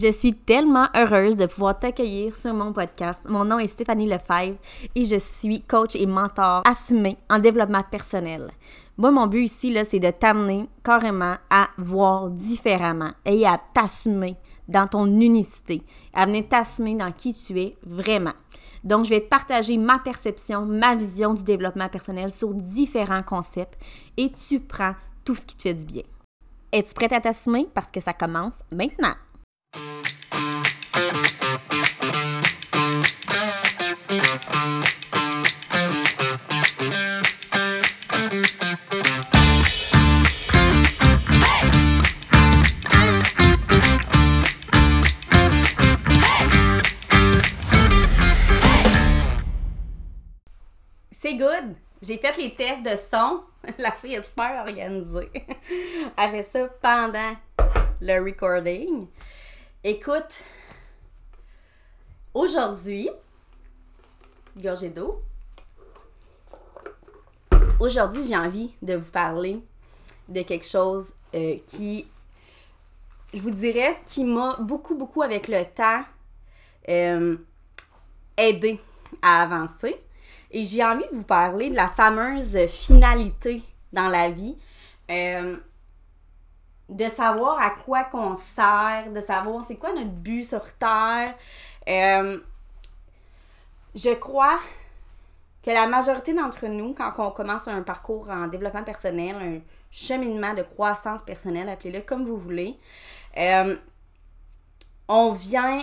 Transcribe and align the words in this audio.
Je 0.00 0.12
suis 0.12 0.32
tellement 0.32 0.86
heureuse 0.94 1.34
de 1.34 1.46
pouvoir 1.46 1.76
t'accueillir 1.76 2.32
sur 2.32 2.54
mon 2.54 2.72
podcast. 2.72 3.22
Mon 3.28 3.44
nom 3.44 3.58
est 3.58 3.66
Stéphanie 3.66 4.06
Lefebvre 4.06 4.56
et 4.94 5.02
je 5.02 5.16
suis 5.16 5.60
coach 5.60 5.96
et 5.96 6.06
mentor 6.06 6.62
assumé 6.64 7.16
en 7.28 7.40
développement 7.40 7.82
personnel. 7.82 8.52
Moi, 8.96 9.10
mon 9.10 9.26
but 9.26 9.42
ici, 9.42 9.76
c'est 9.90 9.98
de 9.98 10.10
t'amener 10.12 10.68
carrément 10.84 11.34
à 11.50 11.66
voir 11.78 12.30
différemment 12.30 13.10
et 13.24 13.44
à 13.44 13.60
t'assumer 13.74 14.36
dans 14.68 14.86
ton 14.86 15.06
unicité, 15.06 15.82
à 16.14 16.26
venir 16.26 16.46
t'assumer 16.48 16.94
dans 16.94 17.10
qui 17.10 17.34
tu 17.34 17.58
es 17.58 17.76
vraiment. 17.82 18.34
Donc, 18.84 19.04
je 19.04 19.10
vais 19.10 19.22
te 19.22 19.28
partager 19.28 19.78
ma 19.78 19.98
perception, 19.98 20.64
ma 20.64 20.94
vision 20.94 21.34
du 21.34 21.42
développement 21.42 21.88
personnel 21.88 22.30
sur 22.30 22.54
différents 22.54 23.24
concepts 23.24 23.82
et 24.16 24.30
tu 24.30 24.60
prends 24.60 24.94
tout 25.24 25.34
ce 25.34 25.44
qui 25.44 25.56
te 25.56 25.62
fait 25.62 25.74
du 25.74 25.84
bien. 25.84 26.04
Es-tu 26.70 26.94
prête 26.94 27.12
à 27.12 27.20
t'assumer? 27.20 27.66
Parce 27.74 27.90
que 27.90 27.98
ça 27.98 28.12
commence 28.12 28.54
maintenant? 28.70 29.14
C'est 51.20 51.34
good! 51.34 51.74
J'ai 52.00 52.16
fait 52.16 52.36
les 52.38 52.54
tests 52.54 52.82
de 52.82 52.96
son. 52.96 53.42
La 53.78 53.90
fille 53.90 54.14
est 54.14 54.22
super 54.22 54.64
organisée. 54.66 55.30
Elle 56.16 56.30
fait 56.30 56.42
ça 56.42 56.68
pendant 56.80 57.34
le 58.00 58.24
recording. 58.24 59.08
Écoute, 59.84 60.42
aujourd'hui, 62.34 63.08
gorgée 64.56 64.88
d'eau. 64.88 65.20
Aujourd'hui, 67.78 68.26
j'ai 68.26 68.36
envie 68.36 68.74
de 68.82 68.94
vous 68.96 69.10
parler 69.12 69.62
de 70.28 70.42
quelque 70.42 70.66
chose 70.66 71.14
euh, 71.32 71.58
qui, 71.64 72.08
je 73.32 73.40
vous 73.40 73.52
dirais, 73.52 74.00
qui 74.04 74.24
m'a 74.24 74.56
beaucoup, 74.56 74.96
beaucoup 74.96 75.22
avec 75.22 75.46
le 75.46 75.64
temps 75.64 76.02
euh, 76.88 77.36
aidé 78.36 78.80
à 79.22 79.42
avancer. 79.42 79.94
Et 80.50 80.64
j'ai 80.64 80.84
envie 80.84 81.06
de 81.08 81.14
vous 81.14 81.24
parler 81.24 81.70
de 81.70 81.76
la 81.76 81.88
fameuse 81.88 82.66
finalité 82.66 83.62
dans 83.92 84.08
la 84.08 84.28
vie. 84.28 84.56
Euh, 85.08 85.56
de 86.88 87.08
savoir 87.08 87.60
à 87.60 87.70
quoi 87.70 88.04
qu'on 88.04 88.34
sert, 88.36 89.12
de 89.12 89.20
savoir 89.20 89.64
c'est 89.64 89.76
quoi 89.76 89.92
notre 89.92 90.10
but 90.10 90.44
sur 90.44 90.62
Terre. 90.74 91.34
Euh, 91.88 92.38
je 93.94 94.14
crois 94.14 94.58
que 95.62 95.70
la 95.70 95.86
majorité 95.86 96.34
d'entre 96.34 96.66
nous, 96.66 96.94
quand 96.94 97.12
on 97.18 97.30
commence 97.30 97.68
un 97.68 97.82
parcours 97.82 98.30
en 98.30 98.46
développement 98.46 98.84
personnel, 98.84 99.36
un 99.36 99.60
cheminement 99.90 100.54
de 100.54 100.62
croissance 100.62 101.22
personnelle, 101.22 101.68
appelez-le 101.68 102.00
comme 102.00 102.24
vous 102.24 102.38
voulez, 102.38 102.78
euh, 103.36 103.76
on 105.08 105.32
vient, 105.32 105.78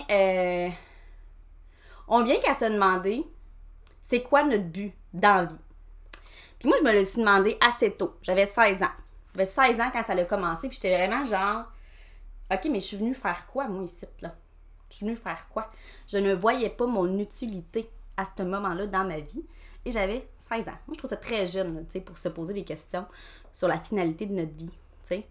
on 2.08 2.23
vient 2.23 2.39
qu'à 2.39 2.53
se 2.56 2.66
demander 2.66 3.26
c'est 4.08 4.22
quoi 4.22 4.44
notre 4.44 4.66
but 4.66 4.94
dans 5.14 5.42
la 5.42 5.45
vie? 5.45 5.56
Puis 6.59 6.70
moi, 6.70 6.78
je 6.80 6.83
me 6.83 6.92
l'ai 6.92 7.06
demandé 7.06 7.58
assez 7.61 7.92
tôt. 7.92 8.16
J'avais 8.22 8.45
16 8.45 8.83
ans. 8.83 9.05
J'avais 9.36 9.50
16 9.50 9.81
ans 9.81 9.89
quand 9.91 10.03
ça 10.03 10.14
a 10.14 10.25
commencé, 10.25 10.67
puis 10.69 10.80
j'étais 10.81 10.95
vraiment 10.95 11.25
genre, 11.25 11.66
OK, 12.52 12.67
mais 12.72 12.80
je 12.80 12.86
suis 12.86 12.97
venue 12.97 13.14
faire 13.14 13.45
quoi, 13.47 13.67
moi, 13.67 13.83
ici, 13.83 14.05
là? 14.22 14.33
Je 14.89 14.97
suis 14.97 15.05
venue 15.05 15.16
faire 15.16 15.47
quoi? 15.50 15.69
Je 16.08 16.17
ne 16.17 16.33
voyais 16.33 16.69
pas 16.69 16.86
mon 16.86 17.19
utilité 17.19 17.89
à 18.17 18.23
ce 18.25 18.44
moment-là 18.44 18.88
dans 18.88 19.03
ma 19.03 19.17
vie. 19.17 19.44
Et 19.83 19.92
j'avais 19.92 20.27
16 20.50 20.67
ans. 20.67 20.77
Moi, 20.88 20.94
je 20.94 20.97
trouve 20.97 21.09
ça 21.09 21.17
très 21.17 21.45
jeune, 21.45 21.86
tu 21.88 21.94
sais, 21.94 22.02
pour 22.02 22.17
se 22.17 22.30
poser 22.30 22.54
des 22.54 22.64
questions 22.64 23.05
sur 23.54 23.67
la 23.67 23.77
finalité 23.77 24.26
de 24.26 24.33
notre 24.33 24.54
vie, 24.54 24.70
tu 24.70 25.15
sais. 25.15 25.27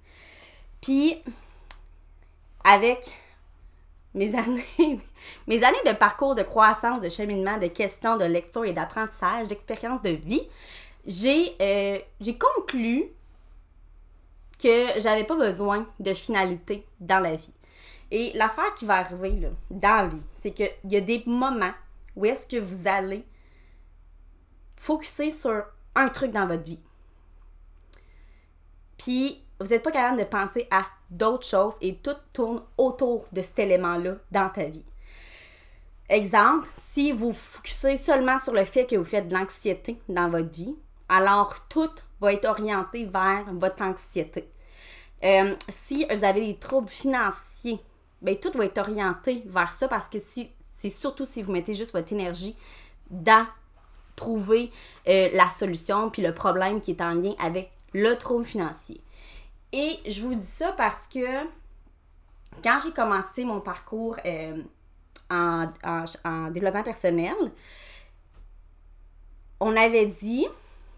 Puis, 0.81 1.23
avec 2.62 3.11
mes 4.15 4.34
années, 4.39 5.00
mes 5.47 5.65
années 5.65 5.77
de 5.87 5.93
parcours 5.93 6.34
de 6.34 6.43
croissance, 6.43 7.00
de 7.00 7.09
cheminement, 7.09 7.59
de 7.59 7.69
questions, 7.69 8.17
de 8.17 8.25
lecture 8.25 8.65
et 8.65 8.73
d'apprentissage, 8.73 9.49
d'expérience 9.49 10.03
de 10.03 10.11
vie, 10.11 10.43
j'ai 11.06 11.55
euh, 11.61 11.99
conclu 12.39 13.11
que 14.65 14.99
j'avais 14.99 15.25
pas 15.25 15.37
besoin 15.37 15.87
de 16.01 16.15
finalité 16.15 16.87
dans 16.99 17.21
la 17.21 17.37
vie. 17.37 17.53
Et 18.11 18.33
l'affaire 18.35 18.75
qui 18.75 18.87
va 18.87 18.97
arriver 18.97 19.51
dans 19.71 20.03
la 20.03 20.07
vie, 20.07 20.25
c'est 20.33 20.53
qu'il 20.53 20.71
y 20.89 20.97
a 20.97 21.03
des 21.03 21.23
moments 21.27 21.75
où 22.17 22.25
est-ce 22.25 22.47
que 22.47 22.57
vous 22.57 22.89
allez 22.89 23.27
focuser 24.77 25.33
sur 25.33 25.65
un 25.95 26.09
truc 26.09 26.31
dans 26.31 26.47
votre 26.47 26.63
vie. 26.63 26.81
Puis, 28.97 29.45
vous 29.61 29.67
n'êtes 29.67 29.83
pas 29.83 29.91
capable 29.91 30.21
de 30.21 30.25
penser 30.25 30.67
à 30.71 30.87
d'autres 31.11 31.47
choses 31.47 31.75
et 31.83 31.97
tout 31.97 32.17
tourne 32.33 32.63
autour 32.79 33.27
de 33.33 33.43
cet 33.43 33.59
élément-là 33.59 34.17
dans 34.31 34.49
ta 34.49 34.65
vie. 34.65 34.85
Exemple, 36.09 36.67
si 36.93 37.13
vous 37.13 37.33
focussez 37.33 37.99
seulement 37.99 38.39
sur 38.39 38.53
le 38.53 38.65
fait 38.65 38.87
que 38.87 38.97
vous 38.97 39.05
faites 39.05 39.29
de 39.29 39.35
l'anxiété 39.35 40.01
dans 40.09 40.29
votre 40.29 40.51
vie, 40.51 40.77
alors 41.09 41.67
tout 41.69 41.91
va 42.21 42.33
être 42.33 42.47
orienté 42.47 43.05
vers 43.05 43.45
votre 43.53 43.83
anxiété. 43.83 44.49
Euh, 45.23 45.55
si 45.69 46.07
vous 46.11 46.25
avez 46.25 46.41
des 46.41 46.57
troubles 46.57 46.89
financiers, 46.89 47.79
bien, 48.21 48.35
tout 48.35 48.53
va 48.53 48.65
être 48.65 48.79
orienté 48.79 49.43
vers 49.47 49.73
ça 49.73 49.89
parce 49.89 50.09
que 50.09 50.19
si, 50.19 50.51
c'est 50.77 50.91
surtout 50.91 51.25
si 51.25 51.43
vous 51.43 51.53
mettez 51.53 51.75
juste 51.75 51.93
votre 51.93 52.13
énergie 52.13 52.57
dans 53.11 53.47
trouver 54.17 54.71
euh, 55.09 55.29
la 55.33 55.51
solution 55.51 56.11
puis 56.11 56.23
le 56.23 56.33
problème 56.33 56.81
qui 56.81 56.93
est 56.93 57.01
en 57.01 57.15
lien 57.15 57.35
avec 57.39 57.71
le 57.93 58.15
trouble 58.15 58.45
financier. 58.45 59.01
Et 59.73 59.99
je 60.07 60.23
vous 60.23 60.35
dis 60.35 60.47
ça 60.47 60.73
parce 60.73 61.07
que 61.07 61.45
quand 62.63 62.79
j'ai 62.85 62.93
commencé 62.93 63.45
mon 63.45 63.61
parcours 63.61 64.17
euh, 64.25 64.63
en, 65.31 65.67
en, 66.25 66.51
développement 66.51 66.83
personnel, 66.83 67.35
on 69.61 69.77
avait 69.77 70.07
dit, 70.07 70.47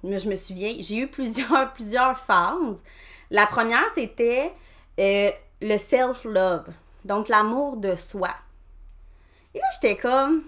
je 0.04 0.28
me 0.28 0.34
souviens, 0.34 0.74
j'ai 0.78 0.98
eu 0.98 1.08
plusieurs, 1.08 1.72
plusieurs 1.74 2.18
phases. 2.18 2.82
La 3.30 3.46
première, 3.46 3.86
c'était 3.94 4.52
euh, 4.98 5.30
le 5.60 5.76
self-love, 5.78 6.68
donc 7.04 7.28
l'amour 7.28 7.76
de 7.76 7.94
soi. 7.94 8.30
Et 9.54 9.58
là, 9.58 9.64
j'étais 9.74 9.96
comme, 9.96 10.44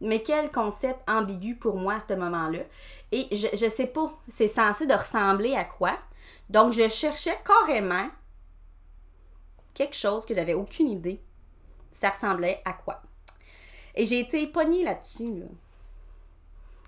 mais 0.00 0.22
quel 0.22 0.50
concept 0.50 1.00
ambigu 1.08 1.56
pour 1.56 1.76
moi 1.76 1.94
à 1.94 2.00
ce 2.00 2.14
moment-là. 2.14 2.60
Et 3.12 3.26
je, 3.34 3.48
je 3.52 3.68
sais 3.68 3.86
pas, 3.86 4.12
c'est 4.28 4.48
censé 4.48 4.86
ressembler 4.86 5.54
à 5.54 5.64
quoi. 5.64 5.98
Donc, 6.48 6.72
je 6.72 6.88
cherchais 6.88 7.38
carrément 7.44 8.08
quelque 9.72 9.96
chose 9.96 10.24
que 10.24 10.34
j'avais 10.34 10.54
aucune 10.54 10.88
idée. 10.88 11.20
Ça 11.92 12.10
ressemblait 12.10 12.62
à 12.64 12.72
quoi? 12.72 13.02
Et 13.94 14.04
j'ai 14.06 14.20
été 14.20 14.46
pognée 14.46 14.84
là-dessus, 14.84 15.44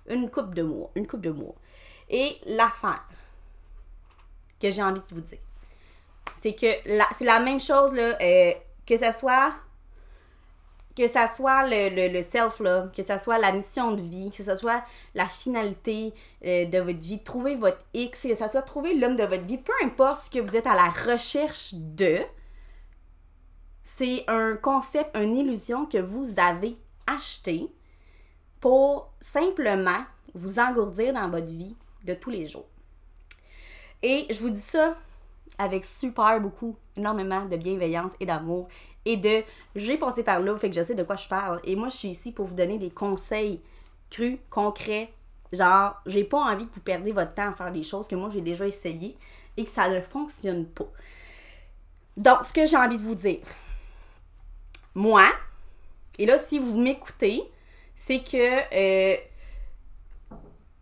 Une 0.09 0.31
coupe 0.31 0.55
de 0.55 0.62
mois. 0.62 0.91
Une 0.94 1.06
coupe 1.06 1.21
de 1.21 1.31
mois. 1.31 1.55
Et 2.09 2.38
l'affaire 2.47 3.06
que 4.61 4.71
j'ai 4.71 4.83
envie 4.83 5.00
de 5.00 5.15
vous 5.15 5.21
dire, 5.21 5.39
c'est 6.34 6.55
que 6.55 6.67
c'est 7.17 7.25
la 7.25 7.41
même 7.41 7.61
chose, 7.61 7.93
là, 7.93 8.17
euh, 8.21 8.53
que 8.87 8.97
ce 8.97 9.12
soit 9.12 9.55
que 10.97 11.09
ça 11.09 11.28
soit 11.28 11.69
le, 11.69 12.11
le, 12.11 12.22
self-love, 12.22 12.91
que 12.91 13.03
ça 13.03 13.21
soit 13.21 13.39
la 13.39 13.53
mission 13.53 13.93
de 13.93 14.00
vie, 14.00 14.31
que 14.34 14.43
ce 14.43 14.56
soit 14.56 14.83
la 15.15 15.27
finalité 15.27 16.15
euh, 16.44 16.65
de 16.65 16.78
votre 16.78 16.99
vie, 16.99 17.22
trouver 17.22 17.55
votre 17.55 17.84
X, 17.93 18.22
que 18.22 18.34
ça 18.34 18.49
soit 18.49 18.62
trouver 18.62 18.94
l'homme 18.94 19.15
de 19.15 19.25
votre 19.25 19.44
vie, 19.44 19.59
peu 19.59 19.75
importe 19.84 20.25
ce 20.25 20.31
que 20.31 20.39
vous 20.39 20.56
êtes 20.56 20.67
à 20.67 20.75
la 20.75 20.88
recherche 20.88 21.75
de, 21.75 22.21
c'est 23.84 24.25
un 24.27 24.56
concept, 24.56 25.14
une 25.14 25.37
illusion 25.37 25.85
que 25.85 25.99
vous 25.99 26.41
avez 26.41 26.79
acheté 27.06 27.69
pour 28.61 29.12
simplement 29.20 30.03
vous 30.35 30.58
engourdir 30.58 31.12
dans 31.12 31.29
votre 31.29 31.47
vie 31.47 31.76
de 32.05 32.14
tous 32.14 32.31
les 32.31 32.49
jours. 32.49 32.67
Et 34.02 34.26
je 34.31 34.40
vous 34.40 34.50
dis 34.50 34.60
ça 34.60 34.94
avec 35.58 35.84
super 35.84 36.40
beaucoup, 36.40 36.76
énormément 36.96 37.44
de 37.46 37.56
bienveillance 37.56 38.12
et 38.20 38.26
d'amour 38.26 38.69
et 39.04 39.16
de 39.16 39.43
j'ai 39.75 39.96
passé 39.96 40.22
par 40.22 40.40
là, 40.40 40.56
fait 40.58 40.69
que 40.69 40.76
je 40.76 40.82
sais 40.82 40.94
de 40.94 41.02
quoi 41.02 41.16
je 41.16 41.28
parle. 41.28 41.60
Et 41.64 41.76
moi, 41.76 41.88
je 41.88 41.96
suis 41.96 42.08
ici 42.08 42.32
pour 42.32 42.46
vous 42.46 42.54
donner 42.54 42.78
des 42.78 42.90
conseils 42.90 43.60
crus, 44.10 44.38
concrets. 44.50 45.12
Genre, 45.52 45.94
j'ai 46.06 46.25
pas 46.25 46.38
envie 46.38 46.66
que 46.66 46.75
vous 46.75 46.81
perdiez 46.81 47.12
votre 47.12 47.32
temps 47.34 47.48
à 47.48 47.52
faire 47.52 47.70
des 47.70 47.84
choses 47.84 48.08
que 48.08 48.16
moi 48.16 48.28
j'ai 48.32 48.40
déjà 48.40 48.66
essayé 48.66 49.16
et 49.56 49.64
que 49.64 49.70
ça 49.70 49.88
ne 49.88 50.00
fonctionne 50.00 50.66
pas. 50.66 50.88
Donc, 52.16 52.44
ce 52.44 52.52
que 52.52 52.66
j'ai 52.66 52.76
envie 52.76 52.98
de 52.98 53.02
vous 53.02 53.14
dire, 53.14 53.38
moi, 54.94 55.28
et 56.19 56.26
là, 56.26 56.37
si 56.38 56.58
vous 56.58 56.78
m'écoutez, 56.78 57.43
c'est 57.94 58.20
que 58.20 58.37
euh, 58.75 59.16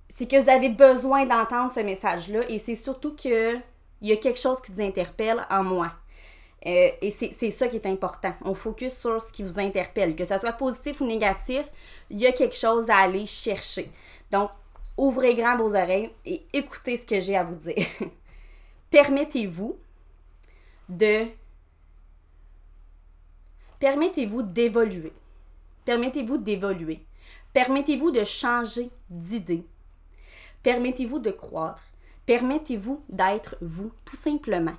c'est 0.09 0.29
que 0.29 0.41
vous 0.41 0.49
avez 0.49 0.69
besoin 0.69 1.27
d'entendre 1.27 1.71
ce 1.71 1.81
message-là 1.81 2.49
et 2.49 2.59
c'est 2.59 2.77
surtout 2.77 3.17
que 3.17 3.57
il 4.01 4.11
y 4.11 4.13
a 4.13 4.17
quelque 4.17 4.39
chose 4.39 4.61
qui 4.63 4.71
vous 4.71 4.83
interpelle 4.83 5.47
en 5.49 5.65
moi. 5.65 5.93
Euh, 6.67 6.91
et 7.01 7.11
c'est 7.11 7.51
ça 7.51 7.69
qui 7.69 7.77
est 7.77 7.87
important. 7.87 8.35
On 8.43 8.55
focus 8.55 8.99
sur 8.99 9.21
ce 9.21 9.33
qui 9.33 9.43
vous 9.43 9.59
interpelle. 9.59 10.17
Que 10.17 10.25
ce 10.25 10.39
soit 10.39 10.53
positif 10.53 11.01
ou 11.01 11.07
négatif, 11.07 11.71
il 12.11 12.19
y 12.19 12.27
a 12.27 12.33
quelque 12.33 12.57
chose 12.57 12.89
à 12.91 12.97
aller 12.99 13.27
chercher. 13.27 13.91
Donc, 14.31 14.51
ouvrez 14.97 15.35
grand 15.35 15.57
vos 15.57 15.75
oreilles 15.75 16.11
et 16.25 16.45
écoutez 16.53 16.97
ce 16.97 17.07
que 17.07 17.21
j'ai 17.21 17.37
à 17.37 17.45
vous 17.45 17.55
dire. 17.55 17.87
Permettez-vous 18.91 19.77
de... 20.89 21.27
Permettez-vous 23.79 24.43
d'évoluer. 24.43 25.13
Permettez-vous 25.85 26.39
d'évoluer. 26.39 27.01
Permettez-vous 27.53 28.11
de 28.11 28.25
changer 28.25 28.91
d'idée. 29.11 29.65
Permettez-vous 30.65 31.21
de 31.21 31.31
croître. 31.31 31.85
Permettez-vous 32.27 33.05
d'être 33.11 33.57
vous, 33.61 33.93
tout 34.05 34.17
simplement. 34.17 34.75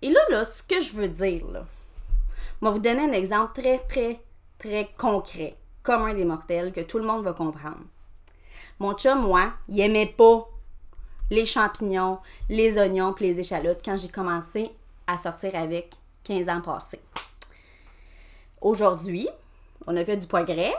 Et 0.00 0.08
là, 0.08 0.20
là, 0.30 0.44
ce 0.44 0.62
que 0.62 0.80
je 0.80 0.94
veux 0.94 1.08
dire, 1.08 1.46
là, 1.48 1.66
je 2.62 2.66
vais 2.66 2.72
vous 2.72 2.78
donner 2.78 3.02
un 3.02 3.12
exemple 3.12 3.60
très, 3.60 3.78
très, 3.80 4.20
très 4.56 4.88
concret, 4.96 5.56
commun 5.82 6.14
des 6.14 6.24
mortels, 6.24 6.72
que 6.72 6.80
tout 6.80 6.98
le 6.98 7.04
monde 7.04 7.24
va 7.24 7.32
comprendre. 7.32 7.82
Mon 8.78 8.94
chum, 8.94 9.20
moi, 9.20 9.52
il 9.68 9.80
aimait 9.80 10.14
pas 10.16 10.48
les 11.30 11.44
champignons, 11.44 12.20
les 12.48 12.78
oignons 12.78 13.12
et 13.16 13.24
les 13.24 13.40
échalotes 13.40 13.80
quand 13.84 13.96
j'ai 13.96 14.08
commencé 14.08 14.70
à 15.08 15.18
sortir 15.18 15.56
avec 15.56 15.92
15 16.22 16.48
ans 16.48 16.60
passés. 16.60 17.00
Aujourd'hui, 18.60 19.28
on 19.88 19.96
a 19.96 20.04
fait 20.04 20.16
du 20.16 20.28
progrès. 20.28 20.72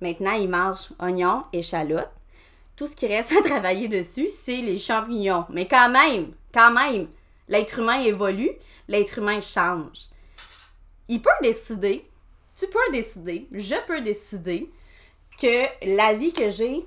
Maintenant, 0.00 0.32
il 0.32 0.48
mange 0.48 0.88
oignons, 0.98 1.44
échalotes. 1.52 2.10
Tout 2.76 2.86
ce 2.86 2.94
qui 2.94 3.06
reste 3.06 3.32
à 3.32 3.42
travailler 3.42 3.88
dessus, 3.88 4.28
c'est 4.28 4.60
les 4.60 4.78
champignons. 4.78 5.46
Mais 5.50 5.66
quand 5.66 5.88
même, 5.88 6.32
quand 6.52 6.70
même, 6.70 7.08
L'être 7.48 7.78
humain 7.78 8.00
évolue, 8.00 8.50
l'être 8.88 9.18
humain 9.18 9.40
change. 9.40 10.08
Il 11.08 11.22
peut 11.22 11.30
décider, 11.42 12.08
tu 12.56 12.66
peux 12.66 12.92
décider, 12.92 13.46
je 13.52 13.76
peux 13.86 14.00
décider 14.00 14.70
que 15.40 15.64
la 15.96 16.14
vie 16.14 16.32
que 16.32 16.50
j'ai 16.50 16.84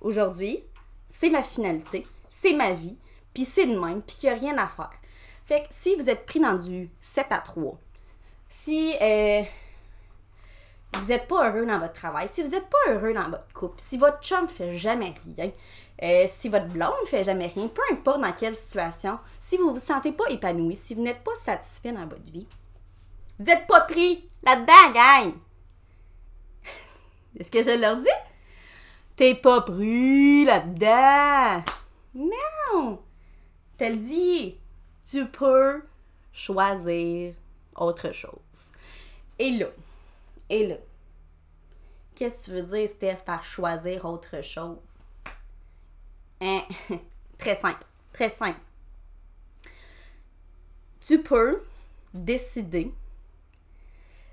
aujourd'hui, 0.00 0.62
c'est 1.06 1.30
ma 1.30 1.42
finalité, 1.42 2.06
c'est 2.28 2.52
ma 2.52 2.72
vie, 2.72 2.96
puis 3.32 3.46
c'est 3.46 3.66
de 3.66 3.78
même, 3.78 4.02
puis 4.02 4.16
qu'il 4.16 4.28
n'y 4.28 4.36
a 4.36 4.38
rien 4.38 4.58
à 4.58 4.68
faire. 4.68 4.92
Fait 5.46 5.62
que 5.62 5.68
si 5.70 5.94
vous 5.94 6.10
êtes 6.10 6.26
pris 6.26 6.40
dans 6.40 6.56
du 6.56 6.90
7 7.00 7.26
à 7.30 7.38
3, 7.38 7.78
si 8.48 8.94
euh, 9.00 9.42
vous 11.00 11.08
n'êtes 11.08 11.28
pas 11.28 11.48
heureux 11.48 11.66
dans 11.66 11.78
votre 11.78 11.92
travail, 11.92 12.28
si 12.28 12.42
vous 12.42 12.50
n'êtes 12.50 12.68
pas 12.68 12.92
heureux 12.92 13.12
dans 13.12 13.28
votre 13.28 13.52
couple, 13.52 13.80
si 13.80 13.96
votre 13.96 14.20
chum 14.20 14.48
fait 14.48 14.76
jamais 14.76 15.14
rien, 15.24 15.50
euh, 16.02 16.26
si 16.28 16.48
votre 16.48 16.66
blonde 16.66 17.06
fait 17.06 17.24
jamais 17.24 17.46
rien, 17.46 17.68
peu 17.68 17.82
importe 17.92 18.20
dans 18.20 18.32
quelle 18.32 18.56
situation, 18.56 19.18
si 19.40 19.56
vous 19.56 19.68
ne 19.68 19.72
vous 19.72 19.84
sentez 19.84 20.12
pas 20.12 20.28
épanoui, 20.28 20.76
si 20.76 20.94
vous 20.94 21.02
n'êtes 21.02 21.22
pas 21.22 21.34
satisfait 21.36 21.92
dans 21.92 22.06
votre 22.06 22.30
vie, 22.30 22.46
vous 23.38 23.44
n'êtes 23.44 23.66
pas 23.66 23.82
pris 23.82 24.28
là-dedans, 24.42 24.92
gang! 24.94 25.34
Est-ce 27.38 27.50
que 27.50 27.62
je 27.62 27.78
leur 27.78 27.96
dis? 27.96 28.08
T'es 29.16 29.34
pas 29.34 29.62
pris 29.62 30.44
là-dedans! 30.44 31.62
Non! 32.14 32.98
Te 33.78 33.84
le 33.84 33.96
dis! 33.96 34.58
Tu 35.10 35.26
peux 35.26 35.82
choisir 36.32 37.34
autre 37.76 38.12
chose. 38.12 38.30
Et 39.38 39.50
là, 39.50 39.66
et 40.48 40.66
là, 40.66 40.76
qu'est-ce 42.16 42.46
que 42.46 42.56
tu 42.56 42.62
veux 42.62 42.62
dire, 42.62 42.88
Steph, 42.90 43.18
par 43.24 43.44
choisir 43.44 44.04
autre 44.06 44.42
chose? 44.42 44.78
Hein? 46.40 46.62
très 47.38 47.56
simple. 47.56 47.84
Très 48.12 48.30
simple. 48.30 48.58
Tu 51.00 51.22
peux 51.22 51.62
décider 52.12 52.92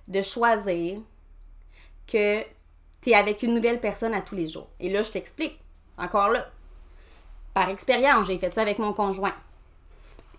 de 0.07 0.21
choisir 0.21 1.01
que 2.07 2.43
tu 3.01 3.09
es 3.09 3.13
avec 3.13 3.43
une 3.43 3.53
nouvelle 3.53 3.79
personne 3.79 4.13
à 4.13 4.21
tous 4.21 4.35
les 4.35 4.47
jours. 4.47 4.69
Et 4.79 4.89
là, 4.89 5.01
je 5.01 5.11
t'explique. 5.11 5.59
Encore 5.97 6.29
là. 6.29 6.49
Par 7.53 7.69
expérience, 7.69 8.27
j'ai 8.27 8.39
fait 8.39 8.51
ça 8.51 8.61
avec 8.61 8.79
mon 8.79 8.93
conjoint. 8.93 9.35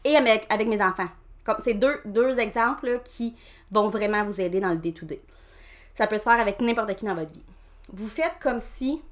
Et 0.02 0.16
avec, 0.16 0.48
mes 0.66 0.82
enfants. 0.82 1.08
Comme 1.44 1.58
c'est 1.62 1.74
deux, 1.74 2.00
deux 2.04 2.38
exemples 2.38 3.00
qui 3.04 3.36
vont 3.70 3.88
vraiment 3.88 4.24
vous 4.24 4.40
aider 4.40 4.60
dans 4.60 4.70
le 4.70 4.78
day-to-day. 4.78 5.22
Ça 5.94 6.06
peut 6.06 6.18
se 6.18 6.24
faire 6.24 6.40
avec 6.40 6.60
n'importe 6.60 6.94
qui 6.96 7.04
dans 7.04 7.14
votre 7.14 7.32
vie. 7.32 7.42
Vous 7.92 8.08
faites 8.08 8.38
comme 8.40 8.60
si 8.60 9.02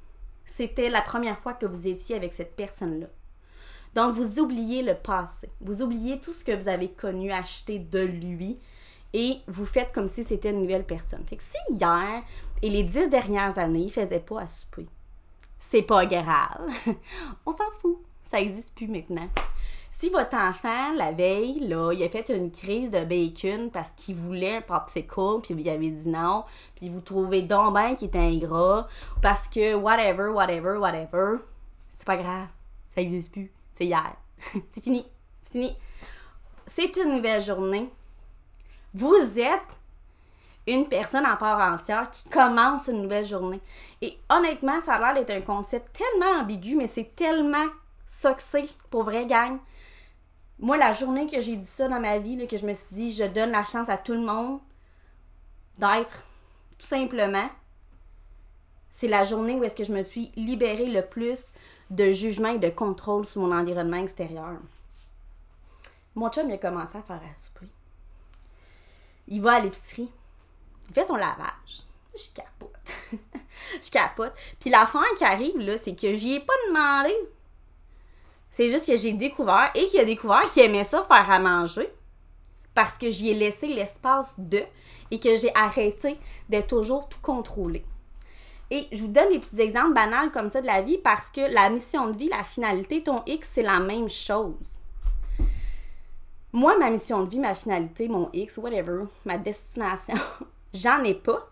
c'était 0.45 0.91
la 0.91 1.03
première 1.03 1.39
fois 1.39 1.55
que 1.55 1.67
vous 1.67 1.87
étiez 1.87 2.17
avec 2.17 2.33
cette 2.33 2.57
personne-là. 2.57 3.07
Donc, 3.95 4.15
vous 4.15 4.41
oubliez 4.41 4.83
le 4.83 4.95
passé. 4.95 5.51
Vous 5.61 5.83
oubliez 5.83 6.19
tout 6.19 6.33
ce 6.33 6.45
que 6.45 6.53
vous 6.53 6.69
avez 6.69 6.91
connu, 6.91 7.31
acheté 7.31 7.79
de 7.79 8.01
lui 8.01 8.59
et 9.15 9.39
vous 9.47 9.67
faites 9.67 9.93
comme 9.93 10.09
si 10.09 10.25
c'était 10.25 10.51
une 10.51 10.63
nouvelle 10.63 10.87
personne. 10.87 11.25
Fait 11.27 11.37
que 11.37 11.43
si 11.43 11.75
hier 11.75 12.23
et 12.63 12.71
les 12.71 12.83
dix 12.83 13.09
dernières 13.09 13.59
années, 13.59 13.83
il 13.85 13.93
faisait 13.93 14.21
pas 14.21 14.41
à 14.41 14.47
souper, 14.47 14.87
c'est 15.59 15.83
pas 15.83 16.07
grave. 16.07 16.67
On 17.47 17.53
s'en 17.53 17.71
fout. 17.81 17.99
Ça 18.33 18.41
existe 18.41 18.75
plus 18.75 18.89
maintenant. 18.89 19.29
Si 19.91 20.09
votre 20.09 20.35
enfant, 20.35 20.95
la 20.95 21.13
veille, 21.13 21.61
là, 21.69 21.93
il 21.93 22.03
a 22.03 22.09
fait 22.09 22.31
une 22.31 22.51
crise 22.51 22.91
de 22.91 23.05
bacon 23.05 23.71
parce 23.71 23.91
qu'il 23.91 24.17
voulait 24.17 24.57
un 24.57 24.61
popsicle, 24.63 25.43
puis 25.43 25.55
il 25.55 25.69
avait 25.69 25.91
dit 25.91 26.09
non, 26.09 26.45
puis 26.75 26.89
vous 26.89 27.03
trouvez 27.03 27.43
donc 27.43 27.75
bien 27.75 27.95
qu'il 27.95 28.09
était 28.09 28.21
ingrat, 28.21 28.89
parce 29.21 29.49
que 29.49 29.75
whatever, 29.75 30.31
whatever, 30.31 30.79
whatever, 30.79 31.41
c'est 31.91 32.07
pas 32.07 32.17
grave. 32.17 32.47
Ça 32.95 33.03
existe 33.03 33.33
plus. 33.33 33.53
C'est 33.75 33.85
hier. 33.85 34.17
c'est 34.73 34.83
fini. 34.83 35.05
C'est 35.43 35.53
fini. 35.53 35.77
C'est 36.67 36.97
une 36.97 37.17
nouvelle 37.17 37.43
journée. 37.43 37.93
Vous 38.95 39.39
êtes 39.39 39.77
une 40.67 40.89
personne 40.89 41.27
en 41.27 41.37
part 41.37 41.71
entière 41.71 42.09
qui 42.11 42.31
commence 42.31 42.87
une 42.87 43.03
nouvelle 43.03 43.27
journée. 43.27 43.61
Et 44.01 44.19
honnêtement, 44.31 44.81
ça 44.81 44.95
a 44.95 45.13
l'air 45.13 45.23
d'être 45.23 45.39
un 45.39 45.45
concept 45.45 45.99
tellement 45.99 46.41
ambigu, 46.41 46.77
mais 46.77 46.87
c'est 46.87 47.15
tellement 47.15 47.67
ça 48.13 48.35
que 48.35 48.43
c'est 48.43 48.69
pour 48.91 49.05
vrai 49.05 49.27
gang. 49.27 49.59
Moi, 50.59 50.77
la 50.77 50.93
journée 50.93 51.27
que 51.27 51.41
j'ai 51.41 51.57
dit 51.57 51.67
ça 51.67 51.89
dans 51.89 52.01
ma 52.01 52.19
vie, 52.19 52.47
que 52.47 52.57
je 52.57 52.67
me 52.67 52.75
suis 52.75 52.87
dit, 52.93 53.13
je 53.13 53.25
donne 53.25 53.51
la 53.51 53.65
chance 53.65 53.89
à 53.89 53.97
tout 53.97 54.13
le 54.13 54.21
monde 54.21 54.61
d'être 55.79 56.25
tout 56.79 56.87
simplement, 56.87 57.49
c'est 58.91 59.09
la 59.09 59.25
journée 59.25 59.55
où 59.55 59.65
est-ce 59.65 59.75
que 59.75 59.85
je 59.85 59.93
me 59.93 60.03
suis 60.03 60.31
libérée 60.37 60.87
le 60.87 61.03
plus 61.03 61.53
de 61.91 62.11
jugement 62.11 62.51
et 62.51 62.59
de 62.59 62.69
contrôle 62.69 63.25
sur 63.25 63.41
mon 63.41 63.57
environnement 63.57 63.97
extérieur. 63.97 64.59
Mon 66.15 66.29
chum, 66.29 66.49
il 66.49 66.55
a 66.55 66.59
commencé 66.59 66.99
à 66.99 67.03
faire 67.03 67.17
à. 67.17 67.69
Il 69.29 69.41
va 69.41 69.55
à 69.55 69.61
l'épicerie. 69.61 70.11
Il 70.89 70.95
fait 70.95 71.05
son 71.05 71.17
lavage. 71.17 71.85
Je 72.15 72.35
capote. 72.35 72.93
je 73.83 73.91
capote. 73.91 74.35
Puis 74.61 74.71
l'affaire 74.71 75.03
qui 75.17 75.25
arrive, 75.25 75.59
là, 75.59 75.79
c'est 75.79 75.95
que 75.95 76.15
j'y 76.15 76.35
ai 76.35 76.41
pas 76.41 76.53
demandé. 76.69 77.15
C'est 78.53 78.69
juste 78.69 78.87
que 78.87 78.97
j'ai 78.97 79.15
découvert 79.15 79.71
et 79.75 79.87
qu'il 79.87 79.99
a 79.99 80.05
découvert 80.05 80.49
qu'il 80.51 80.63
aimait 80.63 80.85
ça 80.85 81.03
faire 81.03 81.31
à 81.31 81.39
manger 81.39 81.91
parce 82.75 82.99
que 82.99 83.11
j'y 83.11 83.31
ai 83.31 83.35
laissé 83.35 83.67
l'espace 83.67 84.35
de 84.39 84.63
et 85.11 85.19
que 85.19 85.37
j'ai 85.37 85.55
arrêté 85.55 86.19
d'être 86.49 86.69
toujours 86.69 87.09
tout 87.09 87.21
contrôlé. 87.21 87.85
Et 88.71 88.87
je 88.93 89.03
vous 89.03 89.09
donne 89.09 89.31
des 89.31 89.39
petits 89.39 89.61
exemples 89.61 89.95
banals 89.95 90.31
comme 90.33 90.51
ça 90.51 90.61
de 90.61 90.67
la 90.67 90.83
vie 90.83 90.99
parce 90.99 91.29
que 91.31 91.53
la 91.53 91.71
mission 91.71 92.11
de 92.11 92.17
vie, 92.17 92.29
la 92.29 92.45
finalité, 92.45 93.03
ton 93.03 93.23
X, 93.27 93.49
c'est 93.53 93.63
la 93.63 93.81
même 93.81 94.09
chose. 94.09 94.55
Moi, 96.53 96.79
ma 96.79 96.91
mission 96.91 97.23
de 97.25 97.31
vie, 97.31 97.39
ma 97.39 97.55
finalité, 97.55 98.09
mon 98.09 98.31
X, 98.35 98.59
whatever, 98.59 99.05
ma 99.25 99.39
destination, 99.39 100.15
j'en 100.75 101.03
ai 101.05 101.15
pas. 101.15 101.49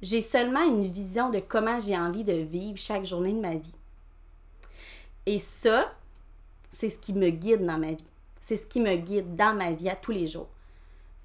J'ai 0.00 0.22
seulement 0.22 0.62
une 0.62 0.84
vision 0.84 1.28
de 1.28 1.40
comment 1.40 1.78
j'ai 1.80 1.96
envie 1.96 2.24
de 2.24 2.32
vivre 2.32 2.78
chaque 2.78 3.04
journée 3.04 3.32
de 3.32 3.40
ma 3.40 3.56
vie. 3.56 3.74
Et 5.26 5.38
ça, 5.38 5.92
c'est 6.78 6.90
ce 6.90 6.96
qui 6.96 7.12
me 7.12 7.30
guide 7.30 7.66
dans 7.66 7.76
ma 7.76 7.88
vie. 7.88 8.06
C'est 8.44 8.56
ce 8.56 8.64
qui 8.64 8.80
me 8.80 8.94
guide 8.94 9.34
dans 9.34 9.52
ma 9.52 9.72
vie 9.72 9.90
à 9.90 9.96
tous 9.96 10.12
les 10.12 10.28
jours. 10.28 10.46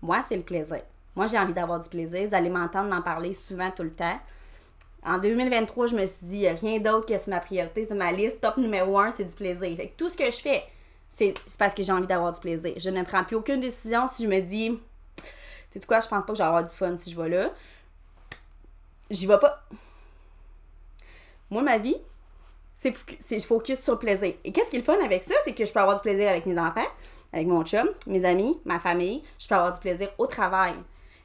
Moi, 0.02 0.24
c'est 0.28 0.36
le 0.36 0.42
plaisir. 0.42 0.82
Moi, 1.16 1.28
j'ai 1.28 1.38
envie 1.38 1.54
d'avoir 1.54 1.80
du 1.80 1.88
plaisir. 1.88 2.28
Vous 2.28 2.34
allez 2.34 2.50
m'entendre 2.50 2.92
en 2.92 3.04
parler 3.04 3.36
souvent 3.36 3.70
tout 3.70 3.84
le 3.84 3.94
temps. 3.94 4.20
En 5.06 5.20
2023, 5.20 5.86
je 5.86 5.96
me 5.96 6.06
suis 6.08 6.26
dit, 6.26 6.50
rien 6.50 6.80
d'autre 6.80 7.06
que 7.06 7.16
c'est 7.20 7.30
ma 7.30 7.40
priorité, 7.40 7.86
c'est 7.88 7.94
ma 7.94 8.12
liste. 8.12 8.42
Top 8.42 8.58
numéro 8.58 8.98
un, 8.98 9.12
c'est 9.12 9.26
du 9.26 9.36
plaisir. 9.36 9.78
Fait 9.78 9.94
tout 9.96 10.10
ce 10.10 10.18
que 10.18 10.26
je 10.26 10.38
fais, 10.38 10.64
c'est 11.12 11.36
parce 11.60 11.76
que 11.76 11.84
j'ai 11.84 11.92
envie 11.92 12.08
d'avoir 12.08 12.32
du 12.32 12.40
plaisir. 12.40 12.74
Je 12.78 12.90
ne 12.90 13.04
prends 13.04 13.24
plus 13.24 13.36
aucune 13.36 13.60
décision 13.60 14.08
si 14.12 14.24
je 14.24 14.30
me 14.30 14.40
dis, 14.40 14.72
tu 15.70 15.80
sais 15.80 15.86
quoi, 15.86 16.00
je 16.00 16.08
pense 16.08 16.26
pas 16.26 16.34
que 16.34 16.38
je 16.40 16.42
vais 16.42 16.48
avoir 16.48 16.64
du 16.64 16.74
fun 16.74 16.98
si 16.98 17.12
je 17.12 17.22
vais 17.22 17.30
là. 17.30 17.52
J'y 19.12 19.28
vais 19.28 19.38
pas. 19.38 19.64
Moi, 21.52 21.62
ma 21.62 21.78
vie, 21.78 21.98
c'est 23.20 23.40
je 23.40 23.46
focus 23.46 23.80
sur 23.80 23.94
le 23.94 24.00
plaisir. 24.00 24.34
Et 24.44 24.52
qu'est-ce 24.52 24.70
qui 24.70 24.76
est 24.76 24.80
le 24.80 24.86
fun 24.86 24.98
avec 25.04 25.24
ça, 25.24 25.36
c'est 25.44 25.54
que 25.54 25.66
je 25.66 25.72
peux 25.72 25.80
avoir 25.80 25.96
du 25.96 26.02
plaisir 26.02 26.30
avec 26.30 26.46
mes 26.46 26.60
enfants, 26.60 26.82
avec 27.32 27.48
mon 27.48 27.64
chum, 27.64 27.90
mes 28.08 28.26
amis, 28.26 28.60
ma 28.66 28.80
famille. 28.80 29.24
Je 29.40 29.48
peux 29.48 29.56
avoir 29.56 29.74
du 29.74 29.80
plaisir 29.80 30.10
au 30.18 30.28
travail. 30.28 30.74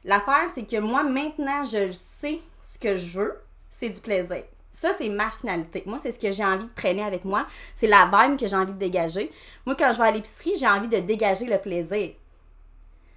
L'affaire, 0.05 0.49
c'est 0.53 0.65
que 0.65 0.79
moi, 0.79 1.03
maintenant, 1.03 1.63
je 1.63 1.91
sais 1.91 2.39
ce 2.61 2.79
que 2.79 2.95
je 2.95 3.19
veux, 3.19 3.39
c'est 3.71 3.89
du 3.89 3.99
plaisir. 3.99 4.43
Ça, 4.71 4.89
c'est 4.97 5.09
ma 5.09 5.29
finalité. 5.29 5.83
Moi, 5.85 5.97
c'est 5.99 6.11
ce 6.11 6.19
que 6.19 6.31
j'ai 6.31 6.45
envie 6.45 6.65
de 6.65 6.73
traîner 6.73 7.03
avec 7.03 7.25
moi. 7.25 7.45
C'est 7.75 7.87
la 7.87 8.05
vibe 8.05 8.39
que 8.39 8.47
j'ai 8.47 8.55
envie 8.55 8.71
de 8.71 8.77
dégager. 8.77 9.31
Moi, 9.65 9.75
quand 9.77 9.91
je 9.91 9.97
vais 9.97 10.07
à 10.07 10.11
l'épicerie, 10.11 10.53
j'ai 10.57 10.67
envie 10.67 10.87
de 10.87 10.99
dégager 10.99 11.45
le 11.45 11.57
plaisir. 11.57 12.11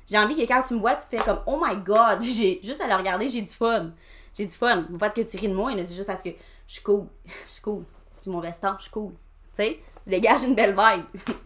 J'ai 0.06 0.18
envie 0.18 0.34
que 0.34 0.46
quand 0.46 0.62
tu 0.66 0.74
me 0.74 0.80
vois, 0.80 0.96
tu 0.96 1.06
fais 1.08 1.22
comme 1.22 1.40
Oh 1.46 1.60
my 1.62 1.76
god, 1.76 2.20
j'ai 2.22 2.58
juste 2.62 2.80
à 2.80 2.88
le 2.88 2.94
regarder, 2.94 3.28
j'ai 3.28 3.42
du 3.42 3.52
fun. 3.52 3.92
J'ai 4.36 4.46
du 4.46 4.54
fun. 4.54 4.82
Pas 4.82 4.98
parce 4.98 5.14
que 5.14 5.20
tu 5.20 5.36
ris 5.36 5.48
de 5.48 5.54
moi, 5.54 5.70
c'est 5.72 5.94
juste 5.94 6.06
parce 6.06 6.22
que 6.22 6.30
je 6.66 6.74
suis 6.74 6.82
cool. 6.82 7.06
Je 7.48 7.52
suis 7.52 7.62
cool. 7.62 7.84
J'ai 8.22 8.30
mon 8.30 8.40
veston, 8.40 8.74
je 8.78 8.82
suis 8.82 8.90
cool. 8.90 9.12
Tu 9.54 9.62
sais, 9.64 9.80
j'ai 10.06 10.46
une 10.46 10.54
belle 10.54 10.76
vibe. 10.76 11.04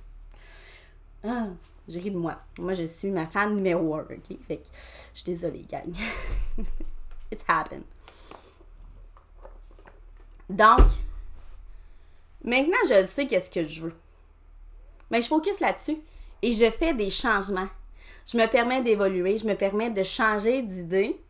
ah, 1.25 1.47
je 1.89 1.99
ris 1.99 2.11
de 2.11 2.17
moi. 2.17 2.39
Moi, 2.59 2.73
je 2.73 2.85
suis 2.85 3.11
ma 3.11 3.27
fan 3.27 3.55
numéro 3.55 3.95
1, 3.95 4.01
ok? 4.01 4.37
Fait 4.47 4.57
que 4.59 4.69
je 5.15 5.21
suis 5.21 5.33
désolée, 5.33 5.65
gang. 5.69 5.93
It's 7.33 7.45
happened. 7.49 7.85
Donc, 10.49 10.87
maintenant, 12.45 12.77
je 12.89 13.05
sais 13.07 13.27
qu'est-ce 13.27 13.51
que 13.51 13.67
je 13.67 13.83
veux. 13.83 13.95
Mais 15.11 15.23
je 15.23 15.29
focus 15.29 15.61
là-dessus 15.61 15.99
et 16.43 16.53
je 16.53 16.71
fais 16.71 16.95
des 16.95 17.11
changements. 17.11 17.69
Je 18.27 18.37
me 18.37 18.47
permets 18.47 18.83
d'évoluer, 18.83 19.39
je 19.39 19.47
me 19.47 19.55
permets 19.55 19.91
de 19.91 20.03
changer 20.03 20.63
d'idée 20.63 21.21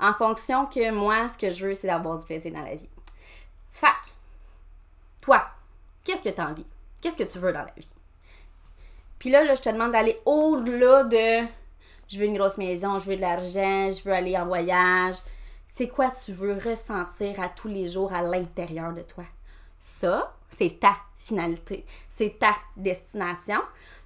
en 0.00 0.14
fonction 0.14 0.66
que 0.66 0.90
moi, 0.90 1.28
ce 1.28 1.36
que 1.36 1.50
je 1.50 1.66
veux, 1.66 1.74
c'est 1.74 1.86
d'avoir 1.86 2.18
du 2.18 2.24
plaisir 2.24 2.52
dans 2.52 2.62
la 2.62 2.74
vie. 2.74 2.88
Fac, 3.70 3.96
toi, 5.28 5.46
qu'est-ce 6.04 6.22
que 6.22 6.30
tu 6.30 6.40
as 6.40 6.48
envie? 6.48 6.64
Qu'est-ce 7.02 7.18
que 7.18 7.30
tu 7.30 7.38
veux 7.38 7.52
dans 7.52 7.60
la 7.60 7.72
vie? 7.76 7.88
Puis 9.18 9.28
là, 9.28 9.44
là 9.44 9.54
je 9.54 9.60
te 9.60 9.68
demande 9.68 9.92
d'aller 9.92 10.18
au-delà 10.24 11.04
de 11.04 11.46
je 12.08 12.18
veux 12.18 12.24
une 12.24 12.38
grosse 12.38 12.56
maison, 12.56 12.98
je 12.98 13.10
veux 13.10 13.16
de 13.16 13.20
l'argent, 13.20 13.90
je 13.92 14.02
veux 14.04 14.14
aller 14.14 14.38
en 14.38 14.46
voyage. 14.46 15.16
C'est 15.70 15.88
quoi 15.88 16.10
tu 16.10 16.32
veux 16.32 16.54
ressentir 16.54 17.38
à 17.40 17.50
tous 17.50 17.68
les 17.68 17.90
jours 17.90 18.10
à 18.14 18.22
l'intérieur 18.22 18.94
de 18.94 19.02
toi? 19.02 19.24
Ça, 19.80 20.34
c'est 20.50 20.80
ta 20.80 20.96
finalité, 21.18 21.84
c'est 22.08 22.38
ta 22.38 22.56
destination. 22.78 23.60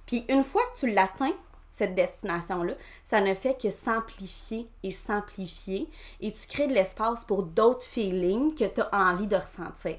Puis 0.05 0.25
une 0.27 0.43
fois 0.43 0.63
que 0.73 0.79
tu 0.81 0.91
l'atteins, 0.91 1.31
cette 1.71 1.95
destination-là, 1.95 2.73
ça 3.05 3.21
ne 3.21 3.33
fait 3.33 3.57
que 3.59 3.69
s'amplifier 3.69 4.67
et 4.83 4.91
s'amplifier 4.91 5.89
et 6.19 6.33
tu 6.33 6.47
crées 6.47 6.67
de 6.67 6.73
l'espace 6.73 7.23
pour 7.23 7.43
d'autres 7.43 7.85
feelings 7.85 8.55
que 8.55 8.65
tu 8.65 8.81
as 8.81 8.89
envie 8.91 9.27
de 9.27 9.37
ressentir. 9.37 9.95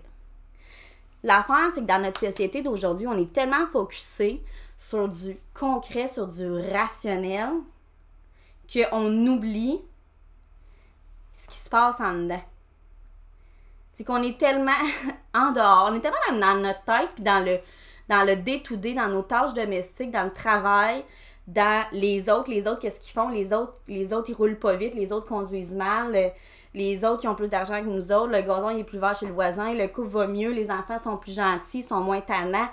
L'affaire, 1.25 1.71
c'est 1.75 1.81
que 1.81 1.87
dans 1.87 2.03
notre 2.03 2.21
société 2.21 2.63
d'aujourd'hui, 2.63 3.07
on 3.07 3.19
est 3.19 3.33
tellement 3.33 3.67
focusé 3.73 4.43
sur 4.77 5.09
du 5.09 5.37
concret, 5.55 6.07
sur 6.07 6.29
du 6.29 6.47
rationnel, 6.71 7.51
qu'on 8.73 9.27
oublie 9.27 9.81
ce 11.33 11.49
qui 11.49 11.57
se 11.57 11.71
passe 11.71 11.99
en 12.01 12.13
dedans. 12.13 12.43
C'est 13.93 14.05
qu'on 14.05 14.23
est 14.23 14.39
tellement 14.39 14.73
en 15.35 15.51
dehors, 15.51 15.89
on 15.91 15.95
est 15.95 16.01
tellement 16.01 16.47
dans 16.47 16.61
notre 16.61 16.85
tête, 16.85 17.11
puis 17.15 17.25
dans 17.25 17.45
le 17.45 17.59
dans 18.09 18.27
le 18.27 18.37
day-to-day, 18.37 18.93
dans 18.93 19.09
nos 19.09 19.23
tâches 19.23 19.55
domestiques, 19.55 20.11
dans 20.11 20.25
le 20.25 20.33
travail, 20.33 21.03
dans 21.47 21.87
les 21.93 22.29
autres, 22.29 22.51
les 22.51 22.67
autres, 22.67 22.81
qu'est-ce 22.81 23.01
qu'ils 23.01 23.15
font? 23.15 23.29
Les 23.29 23.53
autres, 23.53 23.75
les 23.89 24.13
autres, 24.13 24.29
ils 24.29 24.35
roulent 24.35 24.59
pas 24.59 24.77
vite, 24.77 24.95
les 24.95 25.11
autres 25.11 25.27
conduisent 25.27 25.73
mal, 25.73 26.33
les 26.75 27.05
autres, 27.05 27.25
ils 27.25 27.29
ont 27.29 27.35
plus 27.35 27.49
d'argent 27.49 27.81
que 27.81 27.89
nous 27.89 28.13
autres, 28.13 28.33
le 28.33 28.43
gazon, 28.43 28.71
il 28.71 28.81
est 28.81 28.85
plus 28.85 28.99
vert 28.99 29.15
chez 29.15 29.27
le 29.27 29.33
voisin, 29.33 29.73
le 29.73 29.87
couple 29.89 30.09
va 30.09 30.27
mieux, 30.27 30.51
les 30.51 30.71
enfants 30.71 30.99
sont 30.99 31.17
plus 31.17 31.35
gentils, 31.35 31.83
sont 31.83 32.01
moins 32.01 32.21
tannants. 32.21 32.69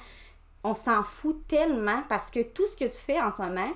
On 0.64 0.74
s'en 0.74 1.04
fout 1.04 1.48
tellement 1.48 2.04
parce 2.10 2.30
que 2.30 2.42
tout 2.42 2.66
ce 2.68 2.76
que 2.76 2.86
tu 2.86 2.98
fais 2.98 3.22
en 3.22 3.32
ce 3.32 3.42
moment, 3.42 3.72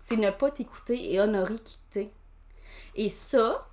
c'est 0.00 0.16
ne 0.16 0.30
pas 0.30 0.50
t'écouter 0.50 1.12
et 1.12 1.20
honorer 1.20 1.58
qui. 1.58 2.10
Et 2.94 3.10
ça, 3.10 3.68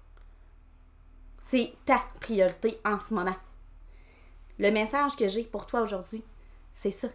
c'est 1.39 1.73
ta 1.85 2.01
priorité 2.19 2.79
en 2.83 2.99
ce 2.99 3.13
moment. 3.13 3.35
Le 4.59 4.71
message 4.71 5.15
que 5.15 5.27
j'ai 5.27 5.43
pour 5.43 5.65
toi 5.65 5.81
aujourd'hui, 5.81 6.23
c'est 6.73 6.91
ça 6.91 7.07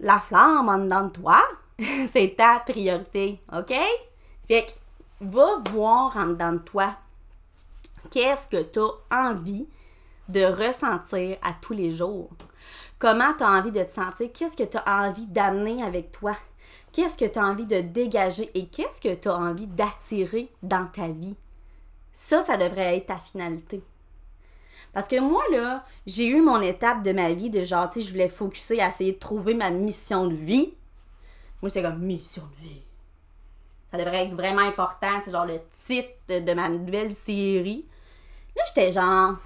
la 0.00 0.18
flamme 0.18 0.68
en 0.68 0.78
dedans 0.78 1.04
de 1.04 1.12
toi, 1.12 1.42
c'est 2.08 2.36
ta 2.36 2.60
priorité, 2.60 3.40
OK? 3.52 3.74
Fait 4.46 4.66
va 5.20 5.62
voir 5.70 6.16
en 6.16 6.26
dedans 6.26 6.52
de 6.52 6.58
toi 6.58 6.96
qu'est-ce 8.10 8.48
que 8.48 8.62
tu 8.62 8.80
as 9.10 9.30
envie 9.30 9.66
de 10.28 10.44
ressentir 10.44 11.38
à 11.42 11.52
tous 11.54 11.72
les 11.72 11.92
jours. 11.92 12.30
Comment 12.98 13.32
tu 13.34 13.44
as 13.44 13.50
envie 13.50 13.72
de 13.72 13.82
te 13.82 13.92
sentir? 13.92 14.30
Qu'est-ce 14.32 14.56
que 14.56 14.64
tu 14.64 14.76
as 14.76 15.08
envie 15.08 15.26
d'amener 15.26 15.82
avec 15.82 16.12
toi? 16.12 16.36
Qu'est-ce 16.92 17.16
que 17.16 17.30
tu 17.30 17.38
as 17.38 17.44
envie 17.44 17.66
de 17.66 17.80
dégager 17.80 18.50
et 18.54 18.66
qu'est-ce 18.66 19.00
que 19.00 19.14
tu 19.14 19.28
as 19.28 19.36
envie 19.36 19.66
d'attirer 19.66 20.50
dans 20.62 20.86
ta 20.86 21.08
vie? 21.08 21.36
Ça, 22.12 22.42
ça 22.42 22.56
devrait 22.56 22.96
être 22.96 23.06
ta 23.06 23.16
finalité. 23.16 23.82
Parce 24.92 25.06
que 25.06 25.20
moi, 25.20 25.42
là, 25.52 25.84
j'ai 26.06 26.26
eu 26.26 26.40
mon 26.40 26.60
étape 26.60 27.02
de 27.02 27.12
ma 27.12 27.32
vie 27.32 27.50
de 27.50 27.62
genre, 27.64 27.88
tu 27.88 28.00
sais, 28.00 28.06
je 28.06 28.10
voulais 28.10 28.28
focuser 28.28 28.80
à 28.80 28.88
essayer 28.88 29.12
de 29.12 29.18
trouver 29.18 29.54
ma 29.54 29.70
mission 29.70 30.26
de 30.26 30.34
vie. 30.34 30.74
Moi, 31.62 31.70
c'est 31.70 31.82
comme 31.82 32.00
mission 32.00 32.42
de 32.42 32.68
vie. 32.68 32.82
Ça 33.90 33.98
devrait 33.98 34.26
être 34.26 34.34
vraiment 34.34 34.62
important. 34.62 35.20
C'est 35.24 35.30
genre 35.30 35.46
le 35.46 35.60
titre 35.86 36.10
de 36.28 36.52
ma 36.52 36.68
nouvelle 36.68 37.14
série. 37.14 37.86
Là, 38.56 38.62
j'étais 38.66 38.92
genre, 38.92 39.36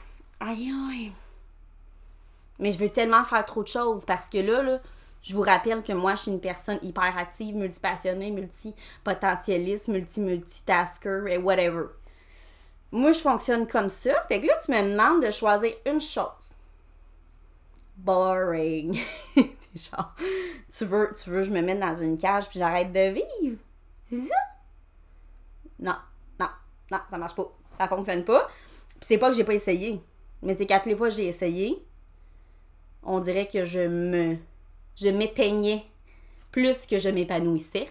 aïe 0.41 0.73
aïe. 0.91 1.13
Mais 2.59 2.73
je 2.73 2.79
veux 2.79 2.89
tellement 2.89 3.25
faire 3.25 3.45
trop 3.45 3.63
de 3.63 3.69
choses 3.69 4.05
parce 4.05 4.29
que 4.29 4.39
là, 4.39 4.63
là, 4.63 4.81
je 5.23 5.35
vous 5.35 5.43
rappelle 5.43 5.83
que 5.83 5.93
moi, 5.93 6.15
je 6.17 6.23
suis 6.23 6.31
une 6.33 6.41
personne 6.41 6.79
hyper 6.83 7.17
active, 7.17 7.55
multipassionnée, 7.55 8.31
multipotentialiste, 8.31 9.89
multi-multitasker 9.89 11.27
et 11.29 11.39
whatever. 11.39 11.87
Moi, 12.91 13.13
je 13.13 13.21
fonctionne 13.21 13.67
comme 13.67 13.89
ça. 13.89 14.13
Fait 14.29 14.41
que 14.41 14.47
là, 14.47 14.55
tu 14.65 14.73
me 14.73 14.91
demandes 14.91 15.25
de 15.25 15.31
choisir 15.31 15.73
une 15.87 16.01
chose. 16.01 16.27
Boring. 17.97 18.99
genre, 19.75 20.15
tu 20.77 20.85
veux, 20.85 21.13
tu 21.15 21.31
veux 21.31 21.43
je 21.43 21.53
me 21.53 21.63
mette 21.63 21.79
dans 21.79 21.95
une 21.95 22.19
cage 22.19 22.49
puis 22.49 22.59
j'arrête 22.59 22.93
de 22.93 23.15
vivre? 23.15 23.59
Non, 25.79 25.97
non, 26.39 26.49
non, 26.91 26.99
ça 27.11 27.19
marche 27.19 27.35
pas. 27.35 27.51
Ça 27.77 27.89
fonctionne 27.89 28.25
pas. 28.25 28.47
Puis 28.47 29.01
c'est 29.01 29.19
pas 29.19 29.31
que 29.31 29.37
j'ai 29.37 29.45
pas 29.45 29.55
essayé. 29.55 30.01
Mais 30.43 30.57
c'est 30.57 30.67
qu'à 30.67 30.79
toutes 30.79 30.87
les 30.93 30.97
fois 30.97 31.09
que 31.09 31.15
j'ai 31.15 31.27
essayé, 31.27 31.85
on 33.03 33.21
dirait 33.21 33.49
que 33.49 33.65
je 33.65 33.81
me. 33.81 34.37
Je 34.97 35.09
m'éteignais 35.09 35.85
plus 36.51 36.87
que 36.87 36.99
je 36.99 37.09
m'épanouissais. 37.09 37.89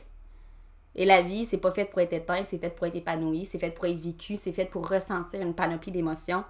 Et 0.93 1.05
la 1.05 1.21
vie, 1.21 1.47
c'est 1.49 1.57
pas 1.57 1.71
fait 1.71 1.85
pour 1.85 1.99
être 2.01 2.13
éteint, 2.13 2.43
c'est 2.43 2.59
fait 2.59 2.69
pour 2.69 2.85
être 2.85 2.95
épanoui, 2.95 3.45
c'est 3.45 3.59
fait 3.59 3.71
pour 3.71 3.85
être 3.85 3.99
vécu, 3.99 4.35
c'est 4.35 4.51
fait 4.51 4.65
pour 4.65 4.87
ressentir 4.87 5.41
une 5.41 5.55
panoplie 5.55 5.91
d'émotions. 5.91 6.43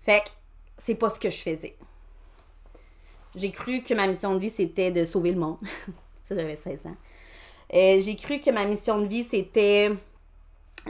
Fait 0.00 0.20
que 0.24 0.30
c'est 0.78 0.94
pas 0.94 1.10
ce 1.10 1.20
que 1.20 1.30
je 1.30 1.36
faisais. 1.36 1.76
J'ai 3.34 3.50
cru 3.50 3.82
que 3.82 3.92
ma 3.92 4.06
mission 4.06 4.34
de 4.34 4.40
vie, 4.40 4.50
c'était 4.50 4.90
de 4.90 5.04
sauver 5.04 5.32
le 5.32 5.38
monde. 5.38 5.58
ça, 6.24 6.34
j'avais 6.34 6.56
16 6.56 6.86
ans. 6.86 6.96
Euh, 7.74 8.00
j'ai 8.00 8.16
cru 8.16 8.40
que 8.40 8.50
ma 8.50 8.64
mission 8.64 9.00
de 9.00 9.06
vie, 9.06 9.24
c'était 9.24 9.92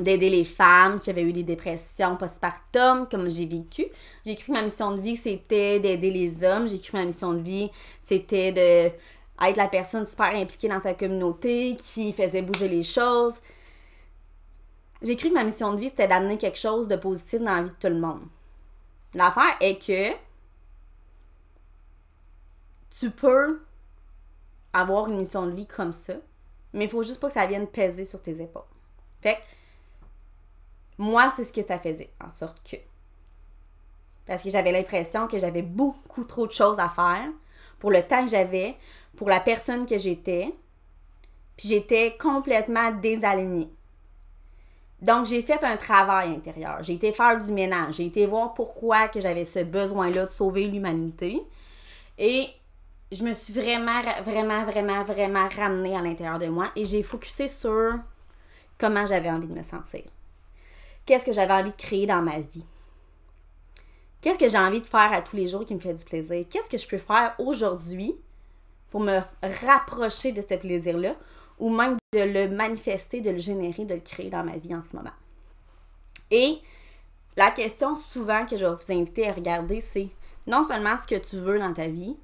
d'aider 0.01 0.29
les 0.29 0.45
femmes 0.45 1.01
qui 1.01 1.09
avaient 1.11 1.23
eu 1.23 1.33
des 1.33 1.43
dépressions 1.43 2.17
postpartum, 2.17 3.09
comme 3.11 3.31
j'ai 3.31 3.47
vécu. 3.47 3.87
J'ai 4.25 4.35
cru 4.35 4.47
que 4.49 4.53
ma 4.53 4.63
mission 4.63 4.95
de 4.95 5.01
vie, 5.01 5.17
c'était 5.17 5.81
d'aider 5.81 6.11
les 6.11 6.45
hommes. 6.45 6.69
J'ai 6.69 6.79
cru 6.79 6.93
que 6.93 6.97
ma 6.99 7.05
mission 7.05 7.33
de 7.33 7.41
vie, 7.41 7.71
c'était 8.01 8.53
de 8.53 8.93
être 9.45 9.57
la 9.57 9.69
personne 9.69 10.07
super 10.07 10.35
impliquée 10.35 10.69
dans 10.69 10.81
sa 10.81 10.95
communauté, 10.95 11.77
qui 11.77 12.13
faisait 12.13 12.43
bouger 12.43 12.69
les 12.69 12.83
choses. 12.83 13.41
J'ai 15.03 15.17
cru 15.17 15.29
que 15.29 15.35
ma 15.35 15.45
mission 15.45 15.73
de 15.73 15.81
vie, 15.81 15.89
c'était 15.89 16.09
d'amener 16.09 16.39
quelque 16.39 16.59
chose 16.59 16.89
de 16.89 16.97
positif 16.97 17.41
dans 17.41 17.55
la 17.55 17.63
vie 17.63 17.71
de 17.71 17.75
tout 17.79 17.89
le 17.89 18.01
monde. 18.01 18.23
L'affaire 19.15 19.57
est 19.61 19.79
que 19.79 20.15
tu 22.91 23.11
peux 23.11 23.61
avoir 24.73 25.09
une 25.09 25.19
mission 25.19 25.47
de 25.47 25.53
vie 25.53 25.67
comme 25.67 25.93
ça, 25.93 26.15
mais 26.77 26.85
il 26.85 26.91
faut 26.91 27.03
juste 27.03 27.21
pas 27.21 27.29
que 27.29 27.35
ça 27.35 27.47
vienne 27.47 27.67
peser 27.67 28.05
sur 28.05 28.23
tes 28.23 28.41
épaules. 28.41 28.63
Fait 29.23 29.39
moi, 30.99 31.31
c'est 31.31 31.45
ce 31.45 31.53
que 31.53 31.63
ça 31.63 31.79
faisait, 31.79 32.11
en 32.25 32.31
sorte 32.31 32.59
que. 32.71 32.77
Parce 34.27 34.43
que 34.43 34.51
j'avais 34.51 34.73
l'impression 34.73 35.27
que 35.27 35.39
j'avais 35.39 35.63
beaucoup 35.63 36.25
trop 36.25 36.47
de 36.47 36.53
choses 36.53 36.79
à 36.79 36.89
faire 36.89 37.29
pour 37.79 37.91
le 37.91 38.03
temps 38.03 38.25
que 38.25 38.31
j'avais, 38.31 38.77
pour 39.17 39.29
la 39.29 39.41
personne 39.41 39.87
que 39.87 39.99
j'étais. 39.99 40.55
Puis 41.57 41.69
j'étais 41.69 42.17
complètement 42.19 42.93
désalignée. 42.93 43.71
Donc, 45.01 45.27
j'ai 45.27 45.43
fait 45.43 45.63
un 45.65 45.77
travail 45.77 46.31
intérieur. 46.31 46.83
J'ai 46.83 46.95
été 46.95 47.13
faire 47.13 47.39
du 47.39 47.53
ménage. 47.53 47.97
J'ai 47.97 48.07
été 48.07 48.27
voir 48.27 48.55
pourquoi 48.55 49.09
que 49.09 49.21
j'avais 49.21 49.45
ce 49.45 49.61
besoin-là 49.61 50.25
de 50.25 50.31
sauver 50.31 50.67
l'humanité. 50.69 51.43
Et 52.19 52.49
je 53.13 53.23
me 53.23 53.33
suis 53.33 53.53
vraiment, 53.53 54.03
vraiment, 54.23 54.65
vraiment, 54.65 55.05
vraiment 55.05 55.49
ramenée 55.49 55.97
à 55.97 56.03
l'intérieur 56.03 56.39
de 56.39 56.47
moi 56.47 56.71
et 56.75 56.85
j'ai 56.85 57.03
focusé 57.03 57.49
sur 57.49 57.95
comment 58.79 59.07
j'avais 59.07 59.31
envie 59.31 59.47
de 59.47 59.55
me 59.55 59.63
sentir. 59.63 60.03
Qu'est-ce 61.05 61.25
que 61.25 61.33
j'avais 61.33 61.53
envie 61.53 61.71
de 61.71 61.77
créer 61.77 62.07
dans 62.07 62.21
ma 62.23 62.39
vie? 62.39 62.65
Qu'est-ce 64.21 64.39
que 64.39 64.49
j'ai 64.49 64.59
envie 64.59 64.81
de 64.81 64.87
faire 64.87 65.13
à 65.13 65.23
tous 65.23 65.37
les 65.37 65.47
jours 65.47 65.65
qui 65.65 65.75
me 65.75 65.79
fait 65.79 65.95
du 65.95 66.05
plaisir? 66.05 66.45
Qu'est-ce 66.51 66.69
que 66.69 66.79
je 66.79 66.89
peux 66.89 66.99
faire 66.99 67.35
aujourd'hui 67.39 68.17
pour 68.91 69.01
me 69.01 69.21
rapprocher 69.63 70.33
de 70.33 70.43
ce 70.43 70.55
plaisir-là 70.55 71.15
ou 71.59 71.71
même 71.71 71.97
de 72.13 72.21
le 72.21 72.49
manifester, 72.49 73.21
de 73.21 73.31
le 73.31 73.39
générer, 73.39 73.85
de 73.85 73.95
le 73.95 74.01
créer 74.01 74.31
dans 74.31 74.43
ma 74.43 74.57
vie 74.57 74.75
en 74.75 74.83
ce 74.83 74.97
moment? 74.97 75.15
Et 76.33 76.59
la 77.37 77.53
question 77.53 77.95
souvent 77.95 78.45
que 78.47 78.57
je 78.57 78.67
vais 78.67 78.75
vous 78.75 78.93
inviter 78.93 79.29
à 79.29 79.33
regarder, 79.33 79.81
c'est 79.81 80.09
non 80.49 80.65
seulement 80.65 80.97
ce 80.97 81.07
que 81.07 81.21
tu 81.21 81.37
veux 81.37 81.61
dans 81.61 81.73
ta 81.73 81.87
vie, 81.87 82.17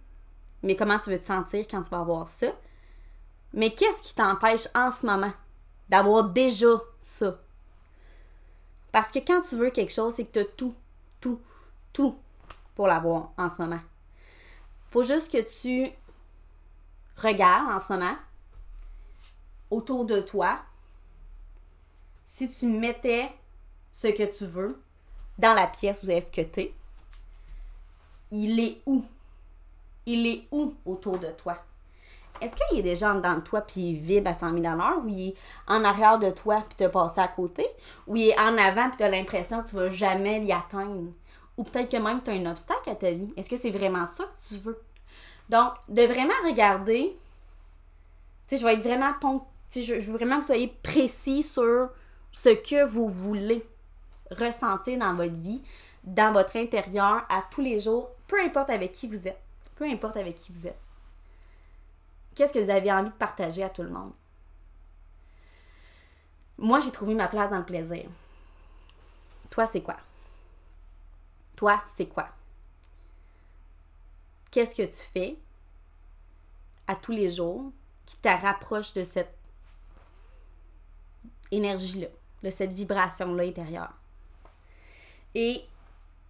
mais 0.63 0.77
comment 0.77 0.99
tu 0.99 1.11
veux 1.11 1.19
te 1.19 1.27
sentir 1.27 1.67
quand 1.69 1.83
tu 1.83 1.91
vas 1.91 2.01
avoir 2.01 2.29
ça? 2.29 2.49
Mais 3.53 3.71
qu'est-ce 3.71 4.03
qui 4.03 4.15
t'empêche 4.15 4.69
en 4.75 4.91
ce 4.91 5.05
moment 5.05 5.33
d'avoir 5.89 6.25
déjà 6.25 6.81
ça? 7.01 7.39
Parce 8.93 9.11
que 9.11 9.19
quand 9.19 9.41
tu 9.41 9.57
veux 9.57 9.71
quelque 9.71 9.93
chose, 9.93 10.15
c'est 10.15 10.27
que 10.27 10.33
tu 10.33 10.39
as 10.41 10.45
tout, 10.45 10.75
tout, 11.21 11.41
tout 11.93 12.17
pour 12.75 12.87
l'avoir 12.87 13.33
en 13.37 13.51
ce 13.51 13.61
moment. 13.61 13.81
Faut 14.91 15.03
juste 15.03 15.33
que 15.33 15.41
tu 15.41 15.91
regardes 17.17 17.71
en 17.71 17.81
ce 17.81 17.93
moment 17.93 18.17
autour 19.71 20.05
de 20.05 20.21
toi 20.21 20.59
si 22.25 22.51
tu 22.51 22.67
mettais 22.67 23.31
ce 23.91 24.09
que 24.09 24.37
tu 24.37 24.45
veux 24.45 24.81
dans 25.39 25.55
la 25.55 25.67
pièce 25.67 26.03
où 26.03 26.11
est-ce 26.11 26.31
que 26.31 26.43
tu 26.43 26.61
es, 26.61 26.75
il 28.31 28.61
est 28.61 28.83
où? 28.87 29.05
Il 30.07 30.27
est 30.27 30.49
où 30.51 30.75
autour 30.85 31.19
de 31.19 31.29
toi? 31.29 31.57
Est-ce 32.41 32.55
qu'il 32.57 32.77
y 32.77 32.81
a 32.81 32.83
des 32.83 32.97
gens 32.97 33.15
dans 33.15 33.41
toi 33.41 33.61
puis 33.61 33.91
il 33.91 33.95
vibre 34.01 34.31
à 34.31 34.35
100 34.35 34.59
000 34.59 34.75
ou 35.05 35.09
il 35.09 35.29
est 35.29 35.35
en 35.69 35.85
arrière 35.85 36.19
de 36.19 36.31
toi 36.31 36.65
puis 36.69 36.85
as 36.85 36.89
passé 36.89 37.21
à 37.21 37.29
côté? 37.29 37.67
Ou 38.09 38.17
il 38.17 38.31
est 38.31 38.39
en 38.39 38.59
avant 38.59 38.89
puis 38.89 38.97
tu 38.99 39.05
as 39.05 39.09
l'impression 39.09 39.63
que 39.63 39.69
tu 39.69 39.77
vas 39.77 39.89
jamais 39.89 40.41
l'y 40.41 40.53
atteindre? 40.53 41.13
Ou 41.57 41.63
peut-être 41.63 41.91
que 41.91 41.99
même 41.99 42.19
c'est 42.19 42.33
un 42.33 42.51
obstacle 42.51 42.91
à 42.91 42.95
ta 42.97 43.13
vie. 43.13 43.33
Est-ce 43.37 43.49
que 43.49 43.57
c'est 43.57 43.71
vraiment 43.71 44.07
ça 44.07 44.25
que 44.25 44.49
tu 44.49 44.61
veux? 44.61 44.81
Donc, 45.49 45.73
de 45.89 46.03
vraiment 46.03 46.33
regarder, 46.45 47.17
tu 48.49 48.57
sais, 48.57 48.61
je 48.61 48.67
vais 48.67 48.77
vraiment, 48.77 49.13
je 49.75 49.93
veux 50.01 50.17
vraiment 50.17 50.37
que 50.37 50.41
vous 50.41 50.47
soyez 50.47 50.69
précis 50.83 51.43
sur 51.43 51.91
ce 52.33 52.49
que 52.49 52.85
vous 52.85 53.09
voulez 53.09 53.65
ressentir 54.31 54.99
dans 54.99 55.15
votre 55.15 55.39
vie, 55.39 55.63
dans 56.05 56.33
votre 56.33 56.57
intérieur, 56.57 57.25
à 57.29 57.45
tous 57.51 57.61
les 57.61 57.81
jours, 57.81 58.09
peu 58.27 58.41
importe 58.41 58.71
avec 58.71 58.93
qui 58.93 59.07
vous 59.07 59.29
êtes. 59.29 59.42
Peu 59.83 59.91
importe 59.91 60.17
avec 60.17 60.37
qui 60.37 60.53
vous 60.53 60.69
êtes. 60.69 60.79
Qu'est-ce 62.37 62.53
que 62.53 62.61
vous 62.61 62.71
avez 62.71 62.93
envie 62.93 63.11
de 63.11 63.17
partager 63.17 63.65
à 63.65 63.69
tout 63.69 63.83
le 63.83 63.89
monde? 63.89 64.13
Moi, 66.57 66.79
j'ai 66.79 66.93
trouvé 66.93 67.17
ma 67.17 67.27
place 67.27 67.51
dans 67.51 67.59
le 67.59 67.65
plaisir. 67.65 68.09
Toi, 69.51 69.67
c'est 69.67 69.83
quoi? 69.83 69.97
Toi, 71.57 71.83
c'est 71.85 72.07
quoi? 72.07 72.29
Qu'est-ce 74.53 74.77
que 74.77 74.87
tu 74.87 75.03
fais 75.13 75.37
à 76.87 76.95
tous 76.95 77.11
les 77.11 77.33
jours 77.33 77.73
qui 78.07 78.19
te 78.19 78.29
rapproche 78.29 78.93
de 78.93 79.03
cette 79.03 79.37
énergie-là, 81.51 82.07
de 82.45 82.51
cette 82.51 82.73
vibration-là 82.73 83.43
intérieure? 83.43 83.95
Et 85.35 85.65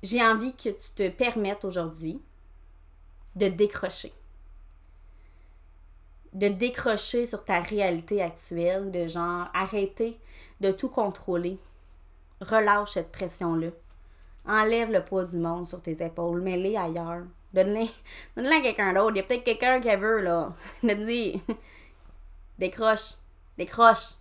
j'ai 0.03 0.25
envie 0.25 0.57
que 0.57 0.71
tu 0.71 0.91
te 0.95 1.11
permettes 1.11 1.67
aujourd'hui 1.67 2.23
de 3.37 3.49
décrocher. 3.49 4.13
De 6.33 6.49
décrocher 6.49 7.27
sur 7.27 7.45
ta 7.45 7.61
réalité 7.61 8.23
actuelle, 8.23 8.91
de 8.91 9.07
genre 9.07 9.49
arrêter 9.55 10.19
de 10.61 10.71
tout 10.73 10.89
contrôler. 10.89 11.59
Relâche 12.41 12.93
cette 12.93 13.13
pression-là. 13.13 13.69
Enlève 14.47 14.91
le 14.91 15.05
poids 15.05 15.25
du 15.25 15.39
monde 15.39 15.67
sur 15.67 15.83
tes 15.83 16.05
épaules, 16.05 16.41
mets-les 16.41 16.77
ailleurs. 16.77 17.25
Donne-les 17.53 17.91
donne 18.37 18.47
à 18.47 18.61
quelqu'un 18.61 18.93
d'autre. 18.93 19.13
Il 19.15 19.19
y 19.19 19.21
a 19.21 19.23
peut-être 19.25 19.45
quelqu'un 19.45 19.81
qui 19.81 19.95
veut, 19.95 20.21
là. 20.21 20.55
Dire 20.83 21.41
décroche, 22.59 23.15
décroche. 23.59 24.15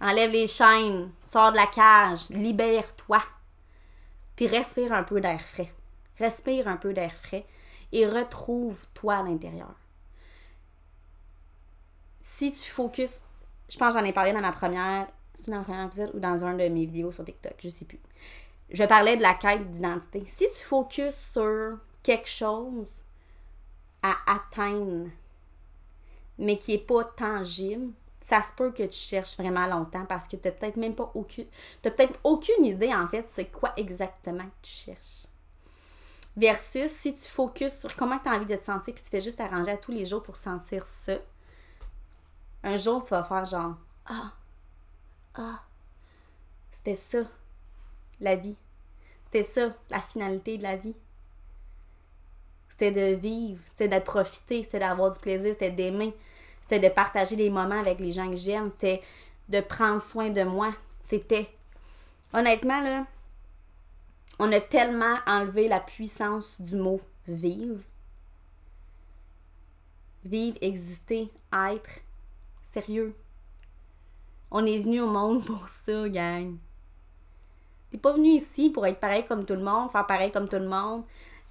Enlève 0.00 0.30
les 0.30 0.46
chaînes, 0.46 1.10
sors 1.24 1.50
de 1.50 1.56
la 1.56 1.66
cage, 1.66 2.28
libère-toi. 2.30 3.20
Puis 4.36 4.46
respire 4.46 4.92
un 4.92 5.02
peu 5.02 5.20
d'air 5.20 5.40
frais. 5.40 5.72
Respire 6.18 6.68
un 6.68 6.76
peu 6.76 6.92
d'air 6.92 7.12
frais 7.12 7.44
et 7.92 8.06
retrouve-toi 8.06 9.14
à 9.14 9.22
l'intérieur. 9.22 9.74
Si 12.20 12.52
tu 12.52 12.70
focuses, 12.70 13.20
je 13.68 13.78
pense 13.78 13.94
que 13.94 14.00
j'en 14.00 14.06
ai 14.06 14.12
parlé 14.12 14.32
dans 14.32 14.40
ma 14.40 14.52
première, 14.52 15.08
dans 15.46 15.62
premier 15.62 15.84
épisode 15.84 16.10
ou 16.14 16.20
dans 16.20 16.44
un 16.44 16.54
de 16.54 16.68
mes 16.68 16.84
vidéos 16.84 17.12
sur 17.12 17.24
TikTok, 17.24 17.54
je 17.58 17.68
sais 17.68 17.84
plus. 17.84 18.00
Je 18.70 18.84
parlais 18.84 19.16
de 19.16 19.22
la 19.22 19.34
quête 19.34 19.70
d'identité. 19.70 20.24
Si 20.26 20.44
tu 20.50 20.64
focuses 20.64 21.14
sur 21.14 21.78
quelque 22.02 22.28
chose 22.28 23.04
à 24.02 24.14
atteindre, 24.26 25.08
mais 26.38 26.58
qui 26.58 26.72
n'est 26.72 26.78
pas 26.78 27.04
tangible, 27.04 27.92
ça 28.20 28.42
se 28.42 28.52
peut 28.52 28.70
que 28.72 28.82
tu 28.82 28.98
cherches 28.98 29.36
vraiment 29.38 29.66
longtemps 29.66 30.04
parce 30.04 30.28
que 30.28 30.36
tu 30.36 30.46
n'as 30.46 30.52
peut-être 30.52 30.76
même 30.76 30.94
pas 30.94 31.10
aucune. 31.14 31.46
Tu 31.82 31.90
peut-être 31.90 32.18
aucune 32.24 32.64
idée 32.66 32.94
en 32.94 33.08
fait 33.08 33.24
c'est 33.28 33.46
quoi 33.46 33.72
exactement 33.76 34.44
que 34.44 34.66
tu 34.66 34.72
cherches. 34.72 35.26
Versus 36.38 36.92
si 36.92 37.14
tu 37.14 37.26
focuses 37.26 37.80
sur 37.80 37.96
comment 37.96 38.16
tu 38.18 38.28
as 38.28 38.32
envie 38.32 38.46
de 38.46 38.54
te 38.54 38.64
sentir 38.64 38.94
puis 38.94 39.02
tu 39.02 39.10
fais 39.10 39.20
juste 39.20 39.40
arranger 39.40 39.72
à 39.72 39.76
tous 39.76 39.90
les 39.90 40.04
jours 40.04 40.22
pour 40.22 40.36
sentir 40.36 40.86
ça, 40.86 41.14
un 42.62 42.76
jour 42.76 43.02
tu 43.02 43.10
vas 43.10 43.24
faire 43.24 43.44
genre 43.44 43.74
Ah, 44.06 44.32
ah, 45.34 45.62
c'était 46.70 46.94
ça, 46.94 47.18
la 48.20 48.36
vie. 48.36 48.56
C'était 49.24 49.42
ça, 49.42 49.74
la 49.90 50.00
finalité 50.00 50.58
de 50.58 50.62
la 50.62 50.76
vie. 50.76 50.94
C'était 52.68 52.92
de 52.92 53.16
vivre, 53.16 53.60
c'était 53.74 53.98
de 53.98 54.04
profiter, 54.04 54.62
c'était 54.62 54.78
d'avoir 54.78 55.10
du 55.10 55.18
plaisir, 55.18 55.52
c'était 55.54 55.72
d'aimer, 55.72 56.14
c'était 56.62 56.88
de 56.88 56.94
partager 56.94 57.34
des 57.34 57.50
moments 57.50 57.80
avec 57.80 57.98
les 57.98 58.12
gens 58.12 58.30
que 58.30 58.36
j'aime. 58.36 58.70
C'était 58.70 59.02
de 59.48 59.60
prendre 59.60 60.00
soin 60.00 60.30
de 60.30 60.44
moi. 60.44 60.72
C'était. 61.02 61.50
Honnêtement, 62.32 62.80
là, 62.80 63.06
on 64.38 64.52
a 64.52 64.60
tellement 64.60 65.16
enlevé 65.26 65.68
la 65.68 65.80
puissance 65.80 66.60
du 66.60 66.76
mot 66.76 67.00
vivre. 67.26 67.80
Vivre, 70.24 70.58
exister, 70.60 71.30
être. 71.52 71.90
Sérieux. 72.62 73.14
On 74.50 74.64
est 74.66 74.78
venu 74.78 75.00
au 75.00 75.06
monde 75.06 75.44
pour 75.44 75.68
ça, 75.68 76.08
gang. 76.08 76.56
T'es 77.90 77.98
pas 77.98 78.12
venu 78.12 78.30
ici 78.30 78.70
pour 78.70 78.86
être 78.86 79.00
pareil 79.00 79.24
comme 79.24 79.46
tout 79.46 79.54
le 79.54 79.62
monde, 79.62 79.90
faire 79.90 80.06
pareil 80.06 80.30
comme 80.30 80.48
tout 80.48 80.56
le 80.56 80.68
monde. 80.68 81.04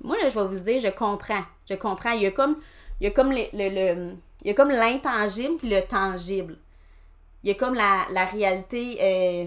Moi, 0.04 0.16
là, 0.18 0.30
je 0.30 0.40
vais 0.40 0.48
vous 0.48 0.60
dire, 0.60 0.80
je 0.80 0.90
comprends. 0.90 1.44
Je 1.68 1.74
comprends. 1.76 2.12
Il 2.12 2.22
y 2.22 2.28
a 2.28 2.32
comme, 2.32 2.58
il 3.02 3.06
y 3.06 3.08
a 3.08 3.12
comme 3.12 3.32
le 3.32 4.16
il 4.42 4.48
y 4.48 4.52
a 4.52 4.54
comme 4.54 4.70
l'intangible 4.70 5.58
puis 5.58 5.70
le 5.70 5.82
tangible. 5.82 6.58
Il 7.44 7.50
y 7.50 7.52
a 7.52 7.56
comme 7.56 7.74
la, 7.74 8.26
réalité, 8.26 8.98
euh, 9.02 9.46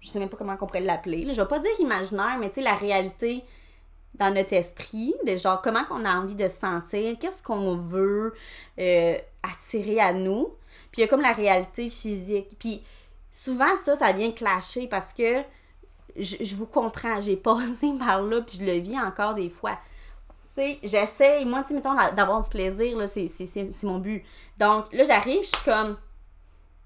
je 0.00 0.08
sais 0.08 0.18
même 0.18 0.28
pas 0.28 0.36
comment 0.36 0.56
on 0.60 0.66
pourrait 0.66 0.80
l'appeler. 0.80 1.32
Je 1.32 1.40
vais 1.40 1.48
pas 1.48 1.58
dire 1.58 1.70
imaginaire, 1.78 2.36
mais 2.38 2.48
tu 2.48 2.56
sais, 2.56 2.60
la 2.62 2.74
réalité 2.74 3.44
dans 4.14 4.34
notre 4.34 4.52
esprit, 4.54 5.14
de 5.26 5.36
genre 5.36 5.62
comment 5.62 5.84
on 5.90 6.04
a 6.04 6.14
envie 6.16 6.34
de 6.34 6.48
se 6.48 6.56
sentir, 6.56 7.16
qu'est-ce 7.18 7.42
qu'on 7.42 7.76
veut 7.76 8.34
euh, 8.78 9.16
attirer 9.42 10.00
à 10.00 10.12
nous. 10.12 10.54
Puis 10.90 11.00
il 11.00 11.00
y 11.02 11.04
a 11.04 11.08
comme 11.08 11.20
la 11.20 11.32
réalité 11.32 11.88
physique. 11.88 12.56
Puis 12.58 12.82
souvent, 13.32 13.76
ça, 13.84 13.94
ça 13.94 14.12
vient 14.12 14.32
clasher 14.32 14.88
parce 14.88 15.12
que 15.12 15.42
je, 16.16 16.36
je 16.40 16.56
vous 16.56 16.66
comprends, 16.66 17.20
j'ai 17.20 17.36
passé 17.36 17.92
par 17.98 18.22
là, 18.22 18.40
puis 18.40 18.58
je 18.58 18.64
le 18.64 18.78
vis 18.78 18.98
encore 18.98 19.34
des 19.34 19.50
fois 19.50 19.78
j'essaie, 20.82 21.44
moi, 21.44 21.64
tu 21.66 21.74
mettons, 21.74 21.94
d'avoir 21.94 22.40
du 22.40 22.48
plaisir, 22.48 22.96
là, 22.96 23.06
c'est 23.06 23.82
mon 23.84 23.98
but. 23.98 24.24
Donc, 24.58 24.92
là, 24.92 25.04
j'arrive, 25.04 25.42
je 25.42 25.56
suis 25.56 25.64
comme, 25.64 25.96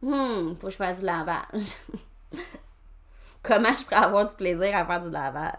hmm, 0.03 0.55
faut 0.57 0.67
que 0.67 0.73
je 0.73 0.77
fasse 0.77 1.01
du 1.01 1.07
lavage. 1.07 1.77
Comment 3.45 3.75
je 3.75 3.85
pourrais 3.85 3.97
avoir 3.97 4.25
du 4.25 4.35
plaisir 4.35 4.75
à 4.75 4.87
faire 4.87 5.03
du 5.03 5.11
lavage? 5.11 5.53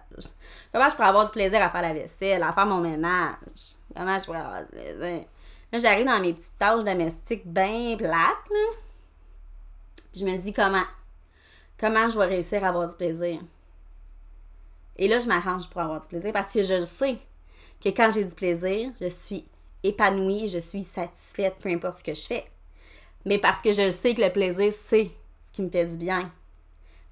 Comment 0.73 0.89
je 0.89 0.95
pourrais 0.95 1.07
avoir 1.07 1.25
du 1.25 1.31
plaisir 1.31 1.61
à 1.61 1.69
faire 1.69 1.83
la 1.83 1.93
vaisselle, 1.93 2.41
à 2.41 2.51
faire 2.51 2.65
mon 2.65 2.81
ménage? 2.81 3.75
Comment 3.95 4.17
je 4.17 4.25
pourrais 4.25 4.39
avoir 4.39 4.61
du 4.61 4.71
plaisir? 4.71 5.25
Là, 5.71 5.79
j'arrive 5.79 6.05
dans 6.07 6.19
mes 6.19 6.33
petites 6.33 6.57
tâches 6.57 6.83
domestiques 6.83 7.45
bien 7.45 7.95
plates, 7.95 8.49
là. 8.49 8.77
je 10.15 10.25
me 10.25 10.35
dis 10.37 10.51
comment? 10.51 10.83
Comment 11.79 12.09
je 12.09 12.17
vais 12.17 12.25
réussir 12.25 12.63
à 12.63 12.69
avoir 12.69 12.89
du 12.89 12.95
plaisir? 12.95 13.39
Et 14.97 15.07
là, 15.07 15.19
je 15.19 15.27
m'arrange 15.27 15.69
pour 15.69 15.81
avoir 15.81 15.99
du 15.99 16.07
plaisir 16.07 16.33
parce 16.33 16.51
que 16.51 16.63
je 16.63 16.73
le 16.73 16.85
sais 16.85 17.17
que 17.83 17.89
quand 17.89 18.09
j'ai 18.11 18.23
du 18.23 18.33
plaisir, 18.33 18.93
je 18.99 19.09
suis 19.09 19.45
épanouie, 19.83 20.47
je 20.47 20.59
suis 20.59 20.83
satisfaite, 20.83 21.57
peu 21.59 21.69
importe 21.69 21.99
ce 21.99 22.03
que 22.03 22.15
je 22.15 22.25
fais. 22.25 22.45
Mais 23.25 23.37
parce 23.37 23.61
que 23.61 23.73
je 23.73 23.91
sais 23.91 24.15
que 24.15 24.21
le 24.21 24.31
plaisir, 24.31 24.73
c'est 24.73 25.11
ce 25.45 25.51
qui 25.51 25.61
me 25.61 25.69
fait 25.69 25.85
du 25.85 25.97
bien. 25.97 26.31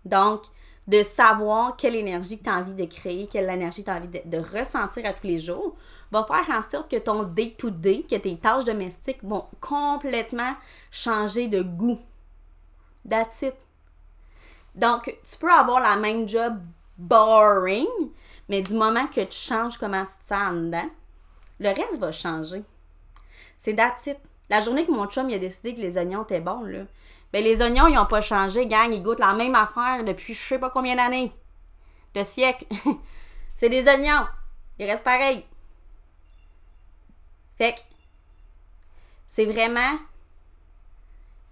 Donc, 0.06 0.44
de 0.88 1.02
savoir 1.02 1.78
quelle 1.78 1.96
énergie 1.96 2.40
tu 2.40 2.50
as 2.50 2.58
envie 2.58 2.74
de 2.74 2.86
créer, 2.86 3.28
quelle 3.28 3.50
énergie 3.50 3.84
tu 3.84 3.90
as 3.90 3.96
envie 3.96 4.08
de, 4.08 4.38
ressentir 4.38 5.06
à 5.06 5.14
tous 5.14 5.28
les 5.28 5.40
jours, 5.40 5.76
va 6.12 6.26
faire 6.26 6.56
en 6.56 6.62
sorte 6.62 6.92
que 6.92 6.98
ton 6.98 7.24
day-to-day, 7.24 8.04
que 8.10 8.16
tes 8.16 8.38
tâches 8.38 8.66
domestiques 8.66 9.24
vont 9.24 9.46
complètement 9.62 10.56
changer 10.92 11.48
de 11.48 11.62
goût. 11.62 12.00
That's. 13.10 13.46
Donc, 14.76 15.04
tu 15.06 15.38
peux 15.38 15.52
avoir 15.52 15.80
la 15.80 15.96
même 15.96 16.28
job 16.28 16.60
boring, 16.98 17.88
mais 18.50 18.62
du 18.62 18.74
moment 18.74 19.08
que 19.08 19.22
tu 19.22 19.38
changes 19.38 19.78
comment 19.78 20.06
tu 20.06 20.14
te 20.22 20.28
sens 20.28 20.50
en 20.50 20.54
dedans, 20.54 20.90
le 21.60 21.70
reste 21.70 22.00
va 22.00 22.12
changer. 22.12 22.64
C'est 23.58 23.76
that's 23.76 24.10
La 24.50 24.62
journée 24.62 24.86
que 24.86 24.92
mon 24.92 25.08
chum 25.08 25.30
a 25.30 25.38
décidé 25.38 25.74
que 25.74 25.82
les 25.82 25.98
oignons 25.98 26.24
étaient 26.24 26.42
bons, 26.42 26.64
là, 26.64 26.84
ben 27.32 27.44
les 27.44 27.62
oignons, 27.62 27.88
ils 27.88 27.96
n'ont 27.96 28.06
pas 28.06 28.22
changé, 28.22 28.68
gang. 28.68 28.94
Ils 28.94 29.02
goûtent 29.02 29.20
la 29.20 29.34
même 29.34 29.56
affaire 29.56 30.04
depuis 30.04 30.34
je 30.36 30.40
sais 30.40 30.60
pas 30.60 30.70
combien 30.70 30.96
d'années. 30.96 31.32
De 32.14 32.24
siècles. 32.24 32.68
c'est 33.56 33.70
des 33.70 33.88
oignons. 33.88 34.28
Ils 34.78 34.86
restent 34.86 35.04
pareils. 35.04 35.44
Fait 37.58 37.84
c'est 39.30 39.46
vraiment 39.46 39.98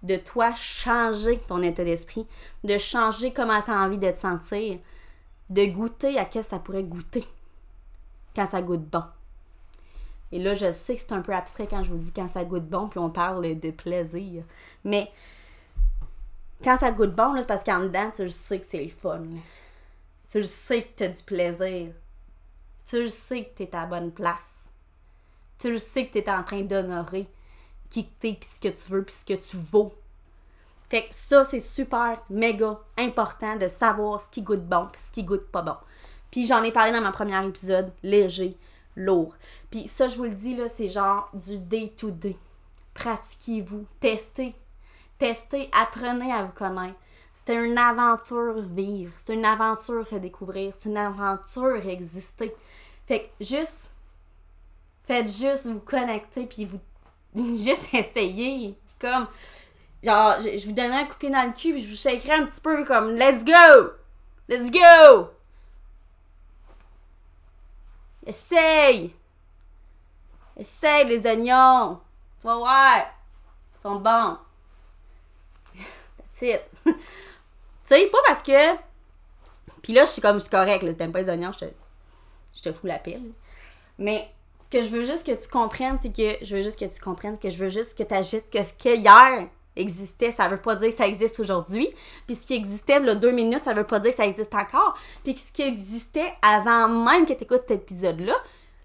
de 0.04 0.16
toi 0.16 0.52
changer 0.54 1.38
ton 1.38 1.62
état 1.62 1.82
d'esprit, 1.82 2.26
de 2.62 2.78
changer 2.78 3.32
comment 3.32 3.60
tu 3.60 3.72
as 3.72 3.80
envie 3.80 3.98
de 3.98 4.10
te 4.10 4.18
sentir, 4.18 4.78
de 5.50 5.64
goûter 5.64 6.16
à 6.18 6.24
quoi 6.24 6.44
ça 6.44 6.60
pourrait 6.60 6.84
goûter 6.84 7.24
quand 8.36 8.46
ça 8.46 8.62
goûte 8.62 8.84
bon. 8.88 9.02
Et 10.32 10.38
là, 10.38 10.54
je 10.54 10.72
sais 10.72 10.94
que 10.94 11.00
c'est 11.00 11.12
un 11.12 11.20
peu 11.20 11.34
abstrait 11.34 11.68
quand 11.68 11.84
je 11.84 11.90
vous 11.90 11.98
dis 11.98 12.12
quand 12.12 12.26
ça 12.26 12.44
goûte 12.44 12.66
bon, 12.66 12.88
puis 12.88 12.98
on 12.98 13.10
parle 13.10 13.60
de 13.60 13.70
plaisir. 13.70 14.44
Mais 14.82 15.12
quand 16.64 16.78
ça 16.78 16.90
goûte 16.90 17.14
bon, 17.14 17.34
c'est 17.38 17.46
parce 17.46 17.62
qu'en 17.62 17.80
dedans, 17.80 18.10
tu 18.16 18.24
le 18.24 18.30
sais 18.30 18.58
que 18.58 18.66
c'est 18.66 18.82
le 18.82 18.90
fun. 18.90 19.22
Tu 20.30 20.38
le 20.38 20.46
sais 20.46 20.82
que 20.82 20.96
tu 20.96 21.04
as 21.04 21.08
du 21.08 21.22
plaisir. 21.22 21.92
Tu 22.86 23.02
le 23.02 23.08
sais 23.08 23.44
que 23.44 23.56
tu 23.56 23.62
es 23.64 23.76
à 23.76 23.80
la 23.80 23.86
bonne 23.86 24.10
place. 24.10 24.70
Tu 25.58 25.70
le 25.70 25.78
sais 25.78 26.06
que 26.06 26.12
tu 26.12 26.18
es 26.18 26.30
en 26.30 26.42
train 26.42 26.62
d'honorer 26.62 27.28
qui 27.90 28.06
t'es, 28.06 28.32
puis 28.32 28.48
ce 28.48 28.58
que 28.58 28.74
tu 28.74 28.90
veux, 28.90 29.04
puis 29.04 29.14
ce 29.14 29.24
que 29.24 29.38
tu 29.38 29.58
vaux. 29.70 29.92
Fait 30.88 31.08
que 31.08 31.14
ça, 31.14 31.44
c'est 31.44 31.60
super, 31.60 32.22
méga 32.30 32.80
important 32.96 33.56
de 33.56 33.68
savoir 33.68 34.20
ce 34.20 34.30
qui 34.30 34.40
goûte 34.40 34.66
bon, 34.66 34.88
puis 34.90 35.00
ce 35.00 35.10
qui 35.10 35.24
goûte 35.24 35.50
pas 35.50 35.62
bon. 35.62 35.76
Puis 36.30 36.46
j'en 36.46 36.62
ai 36.62 36.72
parlé 36.72 36.92
dans 36.92 37.02
ma 37.02 37.12
première 37.12 37.42
épisode, 37.42 37.92
léger, 38.02 38.56
lourd. 38.96 39.34
Puis 39.70 39.88
ça, 39.88 40.08
je 40.08 40.16
vous 40.16 40.24
le 40.24 40.34
dis, 40.34 40.54
là, 40.56 40.68
c'est 40.68 40.88
genre 40.88 41.30
du 41.34 41.58
day-to-day. 41.58 42.36
Pratiquez-vous, 42.94 43.86
testez. 44.00 44.54
Testez, 45.18 45.70
apprenez 45.72 46.32
à 46.32 46.44
vous 46.44 46.52
connaître. 46.52 46.98
C'est 47.34 47.54
une 47.54 47.78
aventure 47.78 48.60
vivre. 48.60 49.12
C'est 49.16 49.34
une 49.34 49.44
aventure 49.44 50.06
se 50.06 50.16
découvrir. 50.16 50.72
C'est 50.76 50.88
une 50.88 50.96
aventure 50.96 51.86
exister. 51.88 52.54
Fait 53.06 53.20
que 53.38 53.44
juste, 53.44 53.92
faites 55.06 55.28
juste 55.28 55.66
vous 55.66 55.80
connecter 55.80 56.46
puis 56.46 56.66
vous 56.66 56.80
juste 57.58 57.92
essayer. 57.94 58.76
Comme, 59.00 59.26
genre, 60.04 60.34
je, 60.38 60.64
vous 60.66 60.72
donnerai 60.72 61.00
un 61.00 61.04
coup 61.06 61.28
dans 61.28 61.46
le 61.46 61.52
cul 61.52 61.72
puis 61.72 61.82
je 61.82 61.88
vous 61.88 61.96
shakerai 61.96 62.32
un 62.32 62.46
petit 62.46 62.60
peu 62.60 62.84
comme, 62.84 63.14
let's 63.14 63.44
go! 63.44 63.90
Let's 64.48 64.70
go! 64.70 65.30
Essaye! 68.26 69.14
Essaye 70.56 71.06
les 71.06 71.26
oignons! 71.26 72.00
Tu 72.40 72.46
vas 72.46 72.56
voir! 72.56 72.96
Ils 73.78 73.82
sont 73.82 73.96
bons! 73.96 74.38
That's 75.74 76.42
it! 76.42 76.62
tu 76.84 76.92
sais, 77.86 78.06
pas 78.06 78.18
parce 78.26 78.42
que. 78.42 78.76
Puis 79.82 79.92
là, 79.92 80.04
je 80.04 80.10
suis 80.10 80.22
comme, 80.22 80.38
c'est 80.38 80.50
correct, 80.50 80.82
là, 80.82 80.92
si 80.92 80.96
t'aimes 80.96 81.12
pas 81.12 81.20
les 81.20 81.30
oignons, 81.30 81.52
je 81.52 81.60
te, 81.60 81.64
je 82.54 82.62
te 82.62 82.72
fous 82.72 82.86
la 82.86 82.98
pile. 82.98 83.32
Mais 83.98 84.32
ce 84.64 84.70
que 84.70 84.82
je 84.82 84.88
veux 84.88 85.02
juste 85.02 85.26
que 85.26 85.32
tu 85.32 85.48
comprennes, 85.48 85.98
c'est 86.00 86.14
que 86.14 86.44
je 86.44 86.56
veux 86.56 86.62
juste 86.62 86.78
que 86.78 86.84
tu 86.84 87.00
comprennes, 87.00 87.38
que 87.38 87.50
je 87.50 87.58
veux 87.58 87.68
juste 87.68 87.96
que 87.96 88.02
tu 88.02 88.14
agites 88.14 88.50
que 88.50 88.62
ce 88.62 88.72
que 88.72 88.96
hier 88.96 89.48
existait, 89.76 90.30
ça 90.30 90.48
veut 90.48 90.60
pas 90.60 90.76
dire 90.76 90.90
que 90.90 90.96
ça 90.96 91.06
existe 91.06 91.40
aujourd'hui. 91.40 91.88
Puis 92.26 92.36
ce 92.36 92.46
qui 92.46 92.54
existait 92.54 93.00
là 93.00 93.14
deux 93.14 93.30
minutes, 93.30 93.64
ça 93.64 93.74
veut 93.74 93.86
pas 93.86 93.98
dire 93.98 94.10
que 94.10 94.16
ça 94.16 94.26
existe 94.26 94.54
encore. 94.54 94.98
Puis 95.24 95.36
ce 95.36 95.52
qui 95.52 95.62
existait 95.62 96.34
avant 96.42 96.88
même 96.88 97.26
que 97.26 97.32
tu 97.32 97.44
écoutes 97.44 97.62
cet 97.66 97.70
épisode-là, 97.70 98.34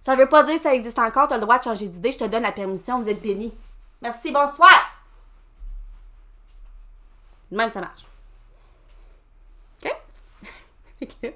ça 0.01 0.15
veut 0.15 0.29
pas 0.29 0.43
dire 0.43 0.55
que 0.55 0.63
ça 0.63 0.73
existe 0.73 0.99
encore. 0.99 1.27
Tu 1.27 1.33
as 1.33 1.37
le 1.37 1.41
droit 1.41 1.59
de 1.59 1.63
changer 1.63 1.87
d'idée. 1.87 2.11
Je 2.11 2.19
te 2.19 2.23
donne 2.23 2.43
la 2.43 2.51
permission. 2.51 2.99
Vous 2.99 3.09
êtes 3.09 3.21
bénis. 3.21 3.53
Merci, 4.01 4.31
bonsoir. 4.31 4.71
Même 7.51 7.69
ça 7.69 7.81
marche. 7.81 8.05
OK? 9.83 9.97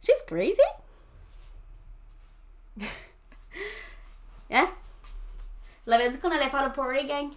She's 0.00 0.22
crazy. 0.26 0.58
hein? 4.50 4.68
Je 5.86 5.90
l'avais 5.90 6.10
dit 6.10 6.18
qu'on 6.18 6.30
allait 6.30 6.50
faire 6.50 6.66
le 6.66 6.72
party, 6.72 7.06
gang? 7.06 7.30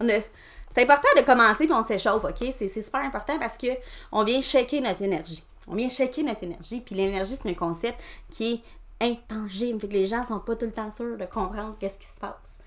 C'est 0.00 0.82
important 0.82 1.08
de 1.16 1.22
commencer 1.22 1.66
puis 1.66 1.72
on 1.72 1.82
s'échauffe, 1.82 2.24
OK? 2.24 2.52
C'est 2.52 2.68
super 2.68 3.00
important 3.00 3.38
parce 3.38 3.56
que 3.56 3.68
on 4.10 4.24
vient 4.24 4.40
shaker 4.40 4.80
notre 4.80 5.02
énergie. 5.02 5.44
On 5.68 5.74
vient 5.74 5.88
shaker 5.88 6.24
notre 6.24 6.42
énergie. 6.42 6.80
Puis 6.80 6.94
l'énergie, 6.94 7.36
c'est 7.40 7.48
un 7.48 7.54
concept 7.54 7.98
qui 8.30 8.62
est 9.00 9.06
intangible. 9.06 9.80
Fait 9.80 9.88
que 9.88 9.92
les 9.92 10.06
gens 10.06 10.24
sont 10.24 10.40
pas 10.40 10.56
tout 10.56 10.66
le 10.66 10.72
temps 10.72 10.90
sûrs 10.90 11.16
de 11.16 11.24
comprendre 11.24 11.76
qu'est-ce 11.78 11.98
qui 11.98 12.06
se 12.06 12.20
passe. 12.20 12.58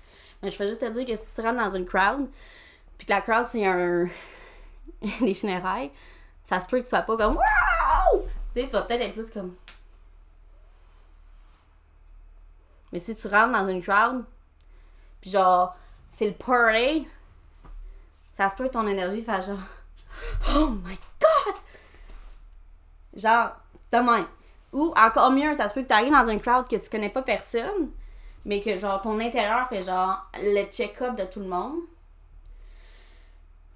Mais 0.42 0.50
je 0.50 0.58
veux 0.58 0.68
juste 0.68 0.80
te 0.80 0.90
dire 0.90 1.06
que 1.06 1.16
si 1.16 1.26
tu 1.34 1.40
rentres 1.40 1.62
dans 1.62 1.76
une 1.76 1.84
crowd, 1.84 2.28
puis 2.96 3.06
que 3.06 3.12
la 3.12 3.20
crowd, 3.20 3.46
c'est 3.46 3.66
un... 3.66 4.06
des 5.20 5.34
funérailles, 5.34 5.90
ça 6.44 6.60
se 6.60 6.68
peut 6.68 6.78
que 6.78 6.84
tu 6.84 6.88
sois 6.88 7.02
pas 7.02 7.16
comme 7.16 7.36
Wow! 7.36 8.22
Tu 8.54 8.60
sais, 8.60 8.66
tu 8.66 8.72
vas 8.72 8.82
peut-être 8.82 9.02
être 9.02 9.14
plus 9.14 9.30
comme. 9.30 9.54
Mais 12.92 12.98
si 12.98 13.14
tu 13.14 13.28
rentres 13.28 13.52
dans 13.52 13.68
une 13.68 13.82
crowd, 13.82 14.24
puis 15.20 15.30
genre, 15.30 15.76
c'est 16.10 16.26
le 16.26 16.32
party, 16.32 17.06
ça 18.38 18.48
se 18.48 18.54
peut 18.54 18.68
ton 18.68 18.86
énergie 18.86 19.22
fasse 19.22 19.46
genre 19.46 19.58
Oh 20.54 20.68
my 20.68 20.96
god! 21.20 21.54
Genre, 23.14 23.50
demain. 23.90 24.28
Ou 24.72 24.94
encore 24.96 25.32
mieux, 25.32 25.52
ça 25.54 25.68
se 25.68 25.74
peut 25.74 25.82
que 25.82 25.88
tu 25.88 25.92
arrives 25.92 26.12
dans 26.12 26.30
un 26.30 26.38
crowd 26.38 26.68
que 26.68 26.76
tu 26.76 26.88
connais 26.88 27.08
pas 27.08 27.22
personne, 27.22 27.90
mais 28.44 28.60
que 28.60 28.78
genre 28.78 29.00
ton 29.00 29.18
intérieur 29.18 29.68
fait 29.68 29.82
genre 29.82 30.24
le 30.40 30.62
check-up 30.70 31.16
de 31.16 31.24
tout 31.24 31.40
le 31.40 31.48
monde. 31.48 31.80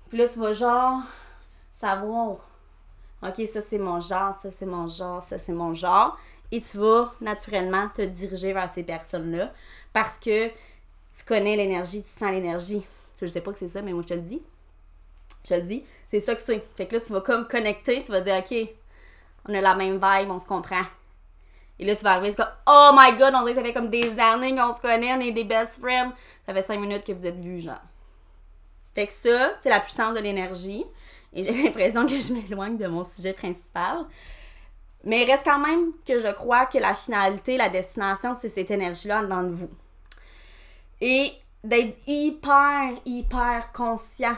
Puis 0.08 0.18
là, 0.18 0.28
tu 0.28 0.38
vas 0.38 0.52
genre 0.52 1.00
savoir, 1.72 2.36
ok, 3.20 3.42
ça 3.52 3.60
c'est 3.60 3.78
mon 3.78 3.98
genre, 3.98 4.32
ça 4.40 4.52
c'est 4.52 4.66
mon 4.66 4.86
genre, 4.86 5.24
ça 5.24 5.40
c'est 5.40 5.52
mon 5.52 5.74
genre. 5.74 6.16
Et 6.52 6.60
tu 6.60 6.78
vas 6.78 7.12
naturellement 7.20 7.88
te 7.88 8.02
diriger 8.02 8.52
vers 8.52 8.72
ces 8.72 8.84
personnes-là 8.84 9.52
parce 9.92 10.18
que 10.18 10.46
tu 10.48 11.24
connais 11.26 11.56
l'énergie, 11.56 12.04
tu 12.04 12.10
sens 12.10 12.30
l'énergie. 12.30 12.84
Tu 13.16 13.24
ne 13.24 13.28
sais 13.28 13.40
pas 13.40 13.52
que 13.52 13.58
c'est 13.58 13.68
ça, 13.68 13.82
mais 13.82 13.92
moi 13.92 14.02
je 14.02 14.08
te 14.08 14.14
le 14.14 14.20
dis. 14.20 14.40
Je 15.44 15.50
te 15.50 15.54
le 15.54 15.62
dis, 15.62 15.84
c'est 16.08 16.20
ça 16.20 16.34
que 16.34 16.42
c'est. 16.44 16.64
Fait 16.76 16.86
que 16.86 16.96
là, 16.96 17.00
tu 17.00 17.12
vas 17.12 17.20
comme 17.20 17.48
connecter, 17.48 18.02
tu 18.02 18.12
vas 18.12 18.20
dire, 18.20 18.36
OK, 18.36 18.54
on 19.48 19.54
a 19.54 19.60
la 19.60 19.74
même 19.74 19.94
vibe, 19.94 20.30
on 20.30 20.38
se 20.38 20.46
comprend. 20.46 20.82
Et 21.78 21.84
là, 21.84 21.96
tu 21.96 22.04
vas 22.04 22.12
arriver, 22.12 22.30
c'est 22.30 22.36
comme, 22.36 22.52
oh 22.66 22.90
my 22.94 23.16
god, 23.16 23.34
on 23.34 23.40
dirait 23.40 23.54
que 23.54 23.60
ça 23.60 23.64
fait 23.64 23.72
comme 23.72 23.90
des 23.90 24.18
années 24.18 24.54
qu'on 24.54 24.76
se 24.76 24.80
connaît, 24.80 25.12
on 25.14 25.20
est 25.20 25.32
des 25.32 25.44
best 25.44 25.80
friends. 25.80 26.12
Ça 26.46 26.54
fait 26.54 26.62
cinq 26.62 26.78
minutes 26.78 27.04
que 27.04 27.12
vous 27.12 27.26
êtes 27.26 27.40
vus, 27.40 27.60
genre. 27.60 27.80
Fait 28.94 29.06
que 29.06 29.12
ça, 29.12 29.54
c'est 29.58 29.70
la 29.70 29.80
puissance 29.80 30.14
de 30.14 30.20
l'énergie. 30.20 30.84
Et 31.32 31.42
j'ai 31.42 31.52
l'impression 31.64 32.06
que 32.06 32.20
je 32.20 32.32
m'éloigne 32.32 32.76
de 32.76 32.86
mon 32.86 33.02
sujet 33.02 33.32
principal. 33.32 34.04
Mais 35.04 35.22
il 35.22 35.30
reste 35.30 35.44
quand 35.44 35.58
même 35.58 35.92
que 36.06 36.20
je 36.20 36.32
crois 36.32 36.66
que 36.66 36.78
la 36.78 36.94
finalité, 36.94 37.56
la 37.56 37.68
destination, 37.68 38.36
c'est 38.36 38.48
cette 38.48 38.70
énergie-là 38.70 39.24
dans 39.24 39.48
vous. 39.48 39.70
Et 41.00 41.32
d'être 41.64 41.98
hyper, 42.06 42.92
hyper 43.04 43.72
conscient 43.72 44.36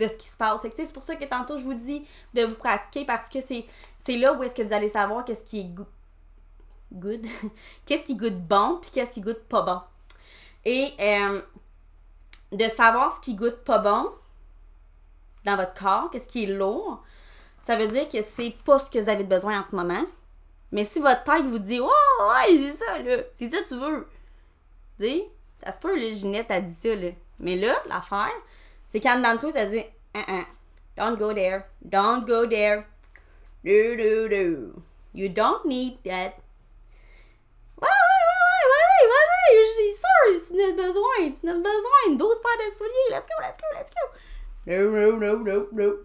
de 0.00 0.06
ce 0.06 0.14
qui 0.14 0.28
se 0.28 0.36
passe. 0.36 0.62
c'est 0.62 0.92
pour 0.92 1.02
ça 1.02 1.14
que 1.16 1.24
tantôt 1.24 1.56
je 1.56 1.64
vous 1.64 1.74
dis 1.74 2.04
de 2.34 2.42
vous 2.42 2.54
pratiquer 2.54 3.04
parce 3.04 3.28
que 3.28 3.38
c'est, 3.40 3.66
là 4.16 4.32
où 4.32 4.42
est-ce 4.42 4.54
que 4.54 4.62
vous 4.62 4.72
allez 4.72 4.88
savoir 4.88 5.24
qu'est-ce 5.24 5.44
qui 5.44 5.60
est 5.60 5.70
qu'est-ce 7.86 8.02
qui 8.02 8.16
goûte 8.16 8.40
bon, 8.48 8.78
puis 8.80 8.90
qu'est-ce 8.90 9.12
qui 9.12 9.20
goûte 9.20 9.44
pas 9.44 9.62
bon. 9.62 9.80
Et 10.64 10.92
euh, 10.98 11.40
de 12.50 12.68
savoir 12.68 13.14
ce 13.14 13.20
qui 13.20 13.34
goûte 13.34 13.62
pas 13.64 13.78
bon 13.78 14.10
dans 15.44 15.56
votre 15.56 15.74
corps, 15.74 16.10
qu'est-ce 16.10 16.28
qui 16.28 16.44
est 16.44 16.52
lourd, 16.52 17.02
ça 17.62 17.76
veut 17.76 17.86
dire 17.86 18.08
que 18.08 18.22
c'est 18.22 18.54
pas 18.64 18.78
ce 18.78 18.90
que 18.90 18.98
vous 18.98 19.08
avez 19.08 19.24
besoin 19.24 19.60
en 19.60 19.64
ce 19.70 19.76
moment. 19.76 20.04
Mais 20.72 20.84
si 20.84 21.00
votre 21.00 21.22
tête 21.24 21.44
vous 21.44 21.58
dit, 21.58 21.80
oh, 21.80 21.88
ouais, 21.88 22.56
c'est 22.56 22.72
ça, 22.72 22.98
là, 22.98 23.18
c'est 23.34 23.50
ça 23.50 23.62
que 23.62 23.68
tu 23.68 23.76
veux. 23.76 24.08
Dis, 24.98 25.22
ça 25.56 25.72
se 25.72 25.78
peut, 25.78 25.94
le 25.94 26.10
Ginette 26.10 26.50
a 26.50 26.60
dit 26.60 26.74
ça, 26.74 26.94
là. 26.94 27.10
Mais 27.38 27.56
là, 27.56 27.74
l'affaire, 27.86 28.32
c'est 28.90 29.00
quand 29.00 29.22
dans 29.22 29.38
tout, 29.38 29.50
ça 29.50 29.64
dit, 29.64 29.78
uh 30.14 30.18
-uh, 30.18 30.44
don't 30.96 31.16
go 31.16 31.32
there, 31.32 31.62
don't 31.82 32.26
go 32.26 32.46
there, 32.46 32.84
do, 33.64 33.96
do, 33.96 34.28
do. 34.28 34.82
You 35.14 35.28
don't 35.28 35.64
need 35.64 35.98
that. 36.04 36.34
Ouais, 37.80 37.88
ouais, 37.88 38.22
ouais, 38.28 38.64
ouais, 38.70 39.02
ouais, 39.10 39.26
ouais, 39.32 39.66
j'ai 39.76 39.94
sûr, 39.94 40.46
tu 40.46 40.54
n'as 40.54 40.72
besoin, 40.72 41.30
tu 41.32 41.46
n'as 41.46 41.54
besoin, 41.54 42.16
12 42.16 42.40
paires 42.42 42.58
de 42.58 42.76
souliers, 42.76 43.10
let's 43.10 43.26
go, 43.26 43.34
let's 43.40 43.58
go, 43.58 43.66
let's 43.74 43.90
go. 43.90 44.02
No, 44.66 44.90
no, 44.90 45.16
no, 45.16 45.38
no, 45.38 45.68
no. 45.72 45.96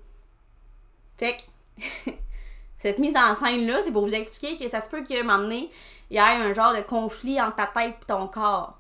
Fait 1.18 1.38
que, 1.38 2.12
cette 2.80 3.00
mise 3.00 3.18
en 3.18 3.34
scène-là, 3.34 3.82
c'est 3.82 3.92
pour 3.92 4.06
vous 4.06 4.16
expliquer 4.16 4.58
que 4.58 4.70
ça 4.70 4.80
se 4.80 4.90
peut 4.90 5.04
que 5.04 5.24
m'emmener, 5.24 5.72
il 6.10 6.16
y 6.16 6.18
ait 6.18 6.22
un 6.22 6.54
genre 6.54 6.74
de 6.74 6.82
conflit 6.82 7.42
entre 7.42 7.56
ta 7.56 7.68
tête 7.68 7.96
et 8.02 8.06
ton 8.06 8.28
corps. 8.28 8.80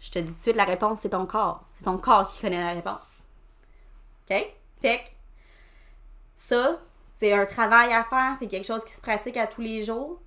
Je 0.00 0.10
te 0.10 0.18
dis 0.18 0.30
tout 0.32 0.36
de 0.36 0.42
suite, 0.42 0.56
la 0.56 0.64
réponse, 0.64 1.00
c'est 1.02 1.10
ton 1.10 1.26
corps. 1.26 1.62
C'est 1.76 1.84
ton 1.84 1.98
corps 1.98 2.26
qui 2.26 2.40
connaît 2.40 2.60
la 2.60 2.72
réponse. 2.72 3.18
OK? 4.28 4.36
Fait 4.80 4.98
que, 4.98 5.04
ça, 6.34 6.80
c'est 7.18 7.32
un 7.34 7.44
travail 7.44 7.92
à 7.92 8.04
faire, 8.04 8.34
c'est 8.38 8.46
quelque 8.46 8.66
chose 8.66 8.84
qui 8.84 8.94
se 8.94 9.00
pratique 9.00 9.36
à 9.36 9.46
tous 9.46 9.60
les 9.60 9.82
jours. 9.82 10.20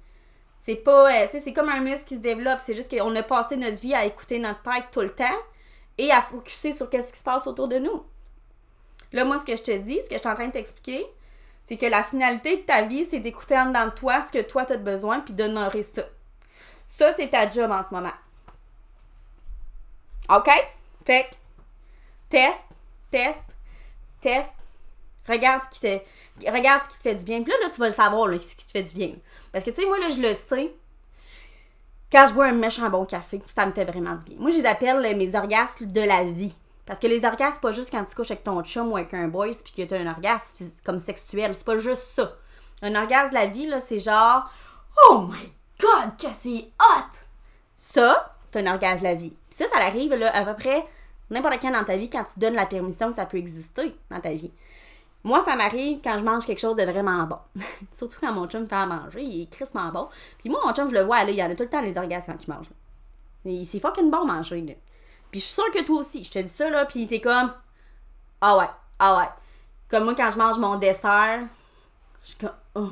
C'est 0.59 0.75
pas, 0.75 1.12
euh, 1.12 1.25
tu 1.25 1.33
sais, 1.33 1.39
c'est 1.41 1.53
comme 1.53 1.69
un 1.69 1.81
muscle 1.81 2.05
qui 2.05 2.15
se 2.15 2.21
développe, 2.21 2.59
c'est 2.63 2.75
juste 2.75 2.95
qu'on 2.95 3.15
a 3.15 3.23
passé 3.23 3.57
notre 3.57 3.81
vie 3.81 3.95
à 3.95 4.05
écouter 4.05 4.39
notre 4.39 4.62
tête 4.62 4.86
tout 4.91 5.01
le 5.01 5.13
temps 5.13 5.25
et 5.97 6.12
à 6.12 6.21
focuser 6.21 6.71
sur 6.71 6.86
ce 6.86 7.12
qui 7.12 7.19
se 7.19 7.23
passe 7.23 7.47
autour 7.47 7.67
de 7.67 7.79
nous. 7.79 8.03
Là, 9.12 9.25
moi, 9.25 9.39
ce 9.39 9.45
que 9.45 9.55
je 9.55 9.63
te 9.63 9.77
dis, 9.77 9.99
ce 10.03 10.09
que 10.09 10.15
je 10.15 10.19
suis 10.19 10.29
en 10.29 10.36
train 10.36 10.47
de 10.47 10.53
t'expliquer, 10.53 11.05
c'est 11.65 11.77
que 11.77 11.86
la 11.86 12.03
finalité 12.03 12.57
de 12.57 12.62
ta 12.62 12.83
vie, 12.83 13.05
c'est 13.05 13.19
d'écouter 13.19 13.57
en 13.57 13.67
dedans 13.67 13.86
de 13.86 13.91
toi 13.91 14.21
ce 14.21 14.31
que 14.31 14.43
toi, 14.43 14.65
tu 14.65 14.73
as 14.73 14.77
besoin, 14.77 15.19
puis 15.19 15.33
d'honorer 15.33 15.83
ça. 15.83 16.03
Ça, 16.86 17.13
c'est 17.15 17.29
ta 17.29 17.49
job 17.49 17.71
en 17.71 17.83
ce 17.83 17.93
moment. 17.93 18.13
OK? 20.29 20.49
Fait 21.05 21.29
teste, 22.29 22.63
teste, 23.12 23.43
teste. 24.21 24.53
Regarde 25.27 25.62
ce 25.63 25.79
qui 25.79 25.79
te, 25.79 26.51
regarde 26.51 26.83
ce 26.83 26.89
qui 26.89 26.97
te 26.97 27.01
fait 27.01 27.15
du 27.15 27.23
bien. 27.23 27.43
Puis 27.43 27.51
là, 27.51 27.57
là 27.63 27.69
tu 27.69 27.79
vas 27.79 27.88
le 27.88 27.93
savoir, 27.93 28.27
là, 28.27 28.39
ce 28.39 28.55
qui 28.55 28.65
te 28.65 28.71
fait 28.71 28.83
du 28.83 28.93
bien. 28.93 29.13
Parce 29.51 29.63
que, 29.63 29.69
tu 29.69 29.81
sais, 29.81 29.88
moi, 29.88 29.99
là, 29.99 30.09
je 30.09 30.19
le 30.19 30.36
sais. 30.49 30.73
Quand 32.12 32.25
je 32.27 32.33
bois 32.33 32.47
un 32.47 32.53
méchant 32.53 32.89
bon 32.89 33.05
café, 33.05 33.41
ça 33.45 33.65
me 33.65 33.71
fait 33.71 33.86
vraiment 33.86 34.15
du 34.15 34.25
bien. 34.25 34.36
Moi, 34.38 34.51
je 34.51 34.57
les 34.57 34.65
appelle 34.65 35.15
mes 35.15 35.36
orgasmes 35.36 35.86
de 35.86 36.01
la 36.01 36.23
vie. 36.23 36.53
Parce 36.86 36.99
que 36.99 37.07
les 37.07 37.23
orgasmes, 37.23 37.53
c'est 37.53 37.62
pas 37.62 37.71
juste 37.71 37.91
quand 37.91 38.03
tu 38.03 38.15
couches 38.15 38.31
avec 38.31 38.43
ton 38.43 38.62
chum 38.63 38.91
ou 38.91 38.97
avec 38.97 39.13
un 39.13 39.27
boy 39.27 39.55
puis 39.63 39.73
que 39.73 39.88
tu 39.88 39.93
as 39.93 39.99
un 39.99 40.07
orgasme 40.07 40.69
comme 40.83 40.99
sexuel. 40.99 41.55
C'est 41.55 41.65
pas 41.65 41.77
juste 41.77 42.07
ça. 42.15 42.33
Un 42.81 42.95
orgasme 42.95 43.29
de 43.29 43.36
la 43.36 43.45
vie, 43.45 43.67
là, 43.67 43.79
c'est 43.79 43.99
genre 43.99 44.49
Oh 45.07 45.27
my 45.29 45.53
god, 45.79 46.17
que 46.17 46.27
c'est 46.31 46.69
hot! 46.79 47.17
Ça, 47.77 48.32
c'est 48.53 48.59
un 48.59 48.71
orgasme 48.71 49.03
la 49.03 49.15
vie. 49.15 49.35
Puis 49.49 49.57
ça, 49.57 49.65
ça 49.67 49.79
arrive 49.79 50.13
là, 50.13 50.35
à 50.35 50.45
peu 50.45 50.55
près 50.55 50.85
n'importe 51.29 51.59
quand 51.61 51.71
dans 51.71 51.83
ta 51.83 51.97
vie 51.97 52.09
quand 52.09 52.23
tu 52.23 52.39
donnes 52.39 52.53
la 52.53 52.65
permission 52.65 53.09
que 53.09 53.15
ça 53.15 53.25
peut 53.25 53.37
exister 53.37 53.95
dans 54.09 54.19
ta 54.19 54.33
vie. 54.33 54.51
Moi, 55.23 55.43
ça 55.45 55.55
m'arrive 55.55 55.99
quand 56.03 56.17
je 56.17 56.23
mange 56.23 56.45
quelque 56.45 56.59
chose 56.59 56.75
de 56.75 56.83
vraiment 56.83 57.23
bon. 57.23 57.37
Surtout 57.91 58.17
quand 58.19 58.33
mon 58.33 58.45
chum 58.47 58.67
fait 58.67 58.75
à 58.75 58.85
manger, 58.85 59.23
il 59.23 59.43
est 59.43 59.49
crissement 59.49 59.89
bon. 59.89 60.09
Puis 60.37 60.49
moi, 60.49 60.59
mon 60.65 60.73
chum, 60.73 60.89
je 60.89 60.95
le 60.95 61.03
vois, 61.03 61.23
là, 61.23 61.31
il 61.31 61.37
y 61.37 61.43
en 61.43 61.49
a 61.49 61.55
tout 61.55 61.63
le 61.63 61.69
temps 61.69 61.81
les 61.81 61.97
orgasmes 61.97 62.33
quand 62.33 62.43
il 62.45 62.53
mange. 62.53 63.65
C'est 63.65 63.79
fucking 63.79 64.11
bon 64.11 64.25
manger, 64.25 64.61
là. 64.61 64.73
Puis 65.31 65.39
je 65.39 65.45
suis 65.45 65.55
sûre 65.55 65.71
que 65.71 65.83
toi 65.83 65.99
aussi, 65.99 66.23
je 66.23 66.31
te 66.31 66.39
dis 66.39 66.49
ça, 66.49 66.69
là, 66.69 66.85
puis 66.85 67.07
t'es 67.07 67.21
comme, 67.21 67.51
ah 68.41 68.57
ouais, 68.57 68.69
ah 68.99 69.17
ouais. 69.17 69.29
Comme 69.89 70.03
moi, 70.03 70.13
quand 70.15 70.29
je 70.29 70.37
mange 70.37 70.59
mon 70.59 70.75
dessert, 70.75 71.41
je 72.23 72.27
suis 72.29 72.37
comme, 72.37 72.53
oh. 72.75 72.89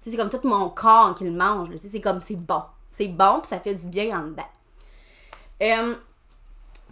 Tu 0.00 0.10
sais, 0.10 0.10
c'est 0.10 0.16
comme 0.16 0.30
tout 0.30 0.46
mon 0.46 0.68
corps 0.68 1.14
qui 1.14 1.24
le 1.24 1.32
mange, 1.32 1.70
Tu 1.70 1.78
sais, 1.78 1.88
c'est 1.90 2.00
comme, 2.00 2.20
c'est 2.20 2.36
bon. 2.36 2.62
C'est 2.92 3.08
bon, 3.08 3.40
puis 3.40 3.48
ça 3.48 3.58
fait 3.58 3.74
du 3.74 3.86
bien 3.86 4.16
en 4.16 4.22
dedans. 4.28 4.48
Euh, 5.62 5.94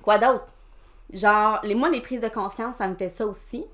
quoi 0.03 0.19
d'autre? 0.19 0.47
Genre, 1.13 1.61
les, 1.63 1.75
moi, 1.75 1.91
les 1.91 2.01
prises 2.01 2.21
de 2.21 2.29
conscience, 2.29 2.77
ça 2.77 2.89
me 2.89 2.95
fait 2.95 3.11
ça 3.11 3.27
aussi. 3.27 3.67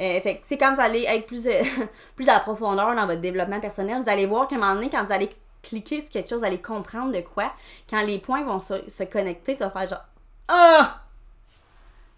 Euh, 0.00 0.20
fait 0.20 0.38
que, 0.38 0.54
quand 0.54 0.74
vous 0.74 0.80
allez 0.80 1.04
être 1.04 1.26
plus, 1.26 1.46
euh, 1.46 1.62
à 2.28 2.40
profondeur 2.40 2.94
dans 2.94 3.06
votre 3.06 3.20
développement 3.20 3.60
personnel, 3.60 4.02
vous 4.02 4.10
allez 4.10 4.26
voir 4.26 4.46
qu'à 4.46 4.56
un 4.56 4.58
moment 4.58 4.74
donné, 4.74 4.90
quand 4.90 5.04
vous 5.04 5.12
allez 5.12 5.30
cliquer 5.62 6.02
sur 6.02 6.10
quelque 6.10 6.28
chose, 6.28 6.40
vous 6.40 6.44
allez 6.44 6.60
comprendre 6.60 7.12
de 7.12 7.20
quoi. 7.20 7.50
Quand 7.88 8.02
les 8.02 8.18
points 8.18 8.44
vont 8.44 8.60
se, 8.60 9.04
connecter, 9.04 9.56
tu 9.56 9.60
vas 9.62 9.70
faire 9.70 9.88
genre 9.88 10.04
Ah! 10.48 11.00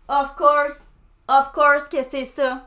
Of 0.09 0.37
course! 0.37 0.85
Of 1.28 1.52
course 1.52 1.88
que 1.88 2.02
c'est 2.02 2.24
ça! 2.24 2.66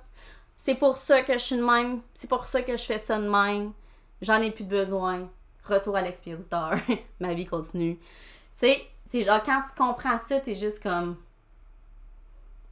C'est 0.56 0.76
pour 0.76 0.98
ça 0.98 1.24
que 1.24 1.34
je 1.34 1.40
suis 1.40 1.58
de 1.58 1.64
même. 1.64 2.02
C'est 2.14 2.30
pour 2.30 2.46
ça 2.46 2.62
que 2.62 2.78
je 2.78 2.84
fais 2.84 3.00
ça 3.00 3.18
de 3.18 3.28
même. 3.28 3.74
J'en 4.22 4.42
ai 4.42 4.52
plus 4.52 4.66
besoin. 4.66 5.28
Retour 5.70 5.96
à 5.96 6.02
l'expéditeur. 6.02 6.76
Ma 7.20 7.34
vie 7.34 7.46
continue. 7.46 7.98
Tu 7.98 8.68
sais, 8.68 8.88
c'est 9.12 9.24
genre 9.24 9.42
quand 9.44 9.62
tu 9.62 9.76
comprends 9.76 10.18
ça, 10.18 10.40
t'es 10.40 10.56
juste 10.56 10.82
comme. 10.82 11.18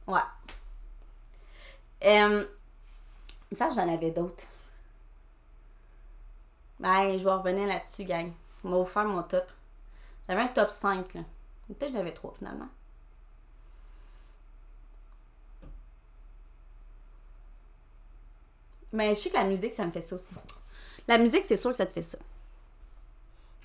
Ouais. 0.06 0.20
Euh, 2.04 2.46
ça, 3.52 3.70
j'en 3.70 3.88
avais 3.92 4.10
d'autres. 4.10 4.44
Ben, 6.80 7.18
je 7.18 7.24
vais 7.24 7.30
revenir 7.30 7.66
là-dessus, 7.66 8.04
gang. 8.04 8.32
On 8.64 8.70
va 8.70 8.76
vous 8.78 8.84
faire 8.84 9.04
mon 9.04 9.22
top. 9.22 9.46
J'avais 10.28 10.42
un 10.42 10.48
top 10.48 10.70
5, 10.70 11.14
là. 11.14 11.20
Peut-être 11.68 11.88
que 11.88 11.94
j'en 11.94 12.00
avais 12.00 12.12
3, 12.14 12.34
finalement. 12.38 12.68
Mais 18.92 19.14
je 19.14 19.20
sais 19.20 19.30
que 19.30 19.34
la 19.36 19.44
musique, 19.44 19.74
ça 19.74 19.84
me 19.84 19.90
fait 19.90 20.00
ça 20.00 20.16
aussi. 20.16 20.34
La 21.06 21.18
musique, 21.18 21.44
c'est 21.44 21.56
sûr 21.56 21.70
que 21.70 21.76
ça 21.76 21.86
te 21.86 21.92
fait 21.92 22.02
ça. 22.02 22.18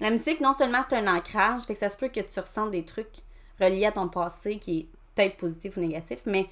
La 0.04 0.10
musique, 0.10 0.42
non 0.42 0.52
seulement 0.52 0.82
c'est 0.88 0.98
un 0.98 1.08
ancrage, 1.08 1.62
fait 1.62 1.76
que 1.76 1.80
ça 1.80 1.90
se 1.90 1.96
peut 1.96 2.10
que 2.10 2.20
tu 2.20 2.38
ressentes 2.38 2.72
des 2.72 2.84
trucs 2.84 3.22
reliés 3.58 3.86
à 3.86 3.94
ton 3.94 4.10
passé 4.10 4.60
qui 4.60 4.80
est 4.80 4.88
peut-être 5.16 5.38
positif 5.38 5.78
ou 5.78 5.80
négatif, 5.80 6.20
mais 6.26 6.48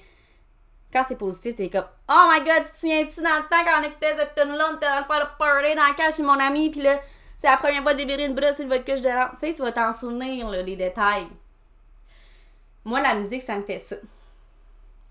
quand 0.90 1.04
c'est 1.06 1.18
positif, 1.18 1.56
t'es 1.56 1.68
comme 1.68 1.84
Oh 2.08 2.30
my 2.30 2.38
god, 2.38 2.64
tu 2.64 2.72
te 2.72 2.78
souviens-tu 2.78 3.20
dans 3.20 3.36
le 3.36 3.42
temps 3.42 3.62
quand 3.62 3.82
on 3.82 3.84
écoutait 3.84 4.16
cette 4.16 4.34
tune-là, 4.36 4.70
on 4.72 4.76
était 4.76 4.86
dans 4.86 5.00
le 5.00 5.04
faire 5.04 5.20
le 5.20 5.38
party 5.38 5.74
dans 5.76 5.86
la 5.86 5.92
cage 5.92 6.14
chez 6.14 6.22
mon 6.22 6.40
ami, 6.40 6.70
puis 6.70 6.80
là, 6.80 6.98
c'est 7.36 7.46
la 7.46 7.58
première 7.58 7.82
fois 7.82 7.92
de 7.92 8.02
virer 8.02 8.24
une 8.24 8.34
brosse 8.34 8.56
sur 8.56 8.66
votre 8.68 8.86
couche 8.86 9.02
de 9.02 9.30
Tu 9.32 9.46
sais, 9.46 9.52
tu 9.52 9.60
vas 9.60 9.72
t'en 9.72 9.92
souvenir, 9.92 10.48
là, 10.48 10.62
les 10.62 10.76
détails. 10.76 11.26
Moi, 12.86 13.02
la 13.02 13.14
musique, 13.14 13.42
ça 13.42 13.58
me 13.58 13.64
fait 13.64 13.80
ça. 13.80 13.96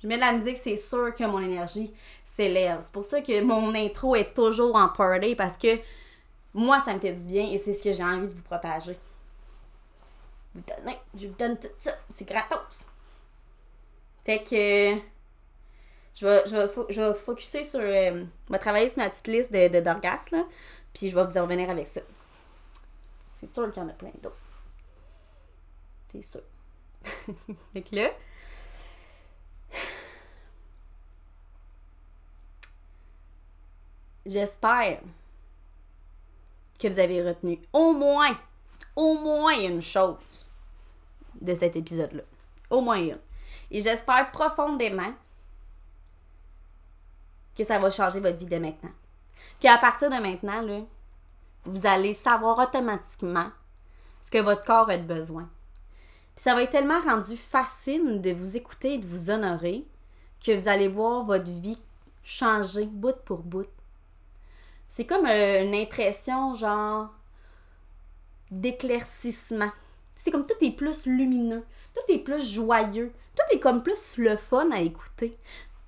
Je 0.01 0.07
mets 0.07 0.15
de 0.15 0.21
la 0.21 0.31
musique, 0.31 0.57
c'est 0.57 0.77
sûr 0.77 1.13
que 1.13 1.25
mon 1.25 1.41
énergie 1.41 1.93
s'élève. 2.35 2.79
C'est 2.81 2.91
pour 2.91 3.05
ça 3.05 3.21
que 3.21 3.39
mon 3.43 3.75
intro 3.75 4.15
est 4.15 4.33
toujours 4.33 4.75
en 4.77 4.87
party 4.89 5.35
parce 5.35 5.57
que 5.57 5.77
moi, 6.53 6.79
ça 6.79 6.93
me 6.93 6.99
fait 6.99 7.13
du 7.13 7.25
bien 7.25 7.49
et 7.49 7.57
c'est 7.57 7.73
ce 7.73 7.81
que 7.81 7.91
j'ai 7.91 8.03
envie 8.03 8.27
de 8.27 8.33
vous 8.33 8.41
propager. 8.43 8.97
Vous 10.53 10.61
donnez, 10.67 10.97
je 11.15 11.27
vous 11.27 11.33
donne 11.35 11.57
tout 11.57 11.69
ça. 11.77 11.91
C'est 12.09 12.27
gratos. 12.27 12.85
Fait 14.25 14.43
que 14.43 15.01
je 16.13 16.25
vais, 16.25 16.43
je 16.45 16.55
vais, 16.55 16.67
je 16.89 17.01
vais 17.01 17.13
focuser 17.13 17.63
sur. 17.63 17.79
Euh, 17.79 18.25
je 18.47 18.51
vais 18.51 18.59
travailler 18.59 18.89
sur 18.89 18.99
ma 18.99 19.09
petite 19.09 19.27
liste 19.27 19.51
de, 19.53 19.79
d'orgasmes, 19.79 20.35
là. 20.35 20.45
Puis 20.93 21.09
je 21.09 21.15
vais 21.15 21.23
vous 21.23 21.37
en 21.37 21.43
revenir 21.43 21.69
avec 21.69 21.87
ça. 21.87 22.01
C'est 23.39 23.53
sûr 23.53 23.71
qu'il 23.71 23.81
y 23.81 23.85
en 23.85 23.89
a 23.89 23.93
plein 23.93 24.11
d'autres. 24.21 24.35
C'est 26.11 26.21
sûr. 26.21 26.41
fait 27.73 27.81
que 27.81 27.95
là. 27.95 28.09
J'espère 34.25 34.99
que 36.81 36.87
vous 36.87 36.99
avez 36.99 37.21
retenu 37.21 37.59
au 37.73 37.93
moins, 37.93 38.37
au 38.95 39.15
moins 39.15 39.57
une 39.59 39.81
chose 39.81 40.49
de 41.39 41.53
cet 41.53 41.75
épisode-là. 41.75 42.23
Au 42.69 42.81
moins 42.81 42.97
une. 42.97 43.19
Et 43.69 43.81
j'espère 43.81 44.31
profondément 44.31 45.13
que 47.55 47.63
ça 47.63 47.79
va 47.79 47.89
changer 47.89 48.19
votre 48.19 48.37
vie 48.37 48.45
de 48.45 48.57
maintenant. 48.57 48.91
Qu'à 49.59 49.77
partir 49.77 50.09
de 50.09 50.15
maintenant, 50.15 50.61
là, 50.61 50.81
vous 51.65 51.85
allez 51.85 52.13
savoir 52.13 52.57
automatiquement 52.59 53.49
ce 54.21 54.31
que 54.31 54.39
votre 54.39 54.63
corps 54.63 54.89
a 54.89 54.97
besoin. 54.97 55.49
Puis 56.35 56.43
ça 56.43 56.55
va 56.55 56.63
être 56.63 56.71
tellement 56.71 57.01
rendu 57.01 57.35
facile 57.37 58.21
de 58.21 58.31
vous 58.31 58.55
écouter 58.57 58.95
et 58.95 58.97
de 58.97 59.07
vous 59.07 59.29
honorer 59.29 59.85
que 60.43 60.55
vous 60.57 60.67
allez 60.67 60.87
voir 60.87 61.23
votre 61.23 61.51
vie 61.51 61.77
changer 62.23 62.85
bout 62.85 63.15
pour 63.25 63.39
bout. 63.39 63.67
C'est 64.93 65.05
comme 65.05 65.25
euh, 65.25 65.63
une 65.63 65.75
impression 65.75 66.53
genre 66.53 67.09
d'éclaircissement. 68.49 69.71
C'est 70.15 70.31
comme 70.31 70.45
tout 70.45 70.63
est 70.63 70.71
plus 70.71 71.05
lumineux, 71.05 71.63
tout 71.93 72.13
est 72.13 72.19
plus 72.19 72.53
joyeux, 72.53 73.11
tout 73.35 73.55
est 73.55 73.59
comme 73.59 73.81
plus 73.81 74.17
le 74.17 74.37
fun 74.37 74.69
à 74.71 74.79
écouter 74.81 75.37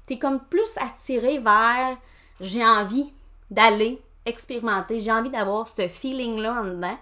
t'es 0.05 0.17
comme 0.17 0.43
plus 0.45 0.77
attiré 0.77 1.39
vers 1.39 1.97
j'ai 2.39 2.65
envie 2.65 3.13
d'aller 3.49 4.01
expérimenter, 4.25 4.99
j'ai 4.99 5.11
envie 5.11 5.29
d'avoir 5.29 5.67
ce 5.67 5.87
feeling-là 5.87 6.61
en 6.61 6.63
dedans. 6.65 6.97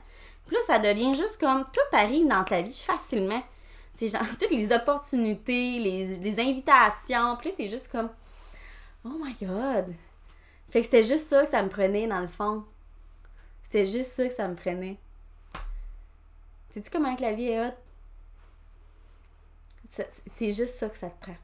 Puis 0.45 0.55
là, 0.55 0.61
ça 0.67 0.79
devient 0.79 1.13
juste 1.13 1.39
comme 1.39 1.63
tout 1.65 1.95
arrive 1.95 2.27
dans 2.27 2.43
ta 2.43 2.61
vie 2.61 2.73
facilement. 2.73 3.41
C'est 3.93 4.07
genre 4.07 4.21
toutes 4.39 4.51
les 4.51 4.71
opportunités, 4.71 5.79
les, 5.79 6.39
invitations. 6.39 7.37
Puis 7.37 7.49
là, 7.49 7.55
t'es 7.57 7.69
juste 7.69 7.91
comme 7.91 8.09
Oh 9.05 9.17
my 9.23 9.35
god! 9.41 9.93
Fait 10.71 10.79
que 10.79 10.85
c'était 10.85 11.03
juste 11.03 11.27
ça 11.27 11.43
que 11.43 11.51
ça 11.51 11.61
me 11.61 11.67
prenait 11.67 12.07
dans 12.07 12.21
le 12.21 12.27
fond. 12.27 12.63
C'était 13.63 13.85
juste 13.85 14.13
ça 14.13 14.27
que 14.27 14.33
ça 14.33 14.47
me 14.47 14.55
prenait. 14.55 14.97
Sais-tu 16.69 16.89
comment 16.89 17.13
la 17.19 17.33
vie 17.33 17.47
est 17.47 17.67
haute? 17.67 17.75
C'est 19.89 20.53
juste 20.53 20.75
ça 20.75 20.87
que 20.87 20.97
ça 20.97 21.09
te 21.09 21.21
prend. 21.21 21.35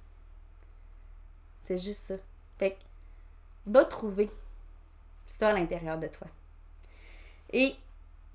C'est 1.66 1.76
juste 1.76 2.04
ça. 2.04 2.16
Fait 2.58 2.72
que, 2.72 2.78
va 3.66 3.84
trouver 3.84 4.32
ça 5.26 5.50
à 5.50 5.54
l'intérieur 5.54 5.98
de 5.98 6.08
toi. 6.08 6.28
Et 7.52 7.76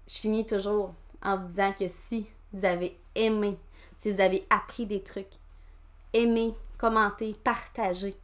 je 0.07 0.19
finis 0.19 0.45
toujours 0.45 0.95
en 1.23 1.39
vous 1.39 1.49
disant 1.49 1.73
que 1.73 1.89
si 1.89 2.27
vous 2.53 2.67
avez 2.67 2.99
aimé, 3.15 3.57
si 3.97 4.13
vous 4.13 4.21
avez 4.21 4.47
appris 4.51 4.85
des 4.85 5.03
trucs, 5.03 5.37
aimez, 6.13 6.53
commentez, 6.77 7.35
partagez 7.43 8.15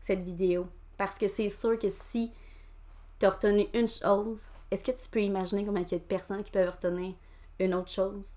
cette 0.00 0.22
vidéo. 0.22 0.66
Parce 1.04 1.18
que 1.18 1.28
c'est 1.28 1.50
sûr 1.50 1.78
que 1.78 1.90
si 1.90 2.32
tu 3.18 3.26
as 3.26 3.30
retenu 3.30 3.66
une 3.74 3.86
chose, 3.86 4.48
est-ce 4.70 4.82
que 4.82 4.90
tu 4.90 5.06
peux 5.10 5.20
imaginer 5.20 5.62
comment 5.62 5.80
il 5.80 5.92
y 5.92 5.94
a 5.94 5.98
de 5.98 6.02
personnes 6.02 6.42
qui 6.42 6.50
peuvent 6.50 6.70
retenir 6.70 7.12
une 7.58 7.74
autre 7.74 7.90
chose? 7.90 8.30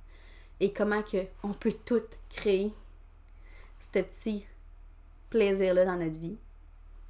Et 0.60 0.74
comment 0.74 1.02
que 1.02 1.28
on 1.44 1.54
peut 1.54 1.76
tout 1.86 2.04
créer 2.30 2.74
ce 3.80 4.00
petit 4.00 4.46
plaisir-là 5.30 5.86
dans 5.86 5.96
notre 5.96 6.20
vie? 6.20 6.36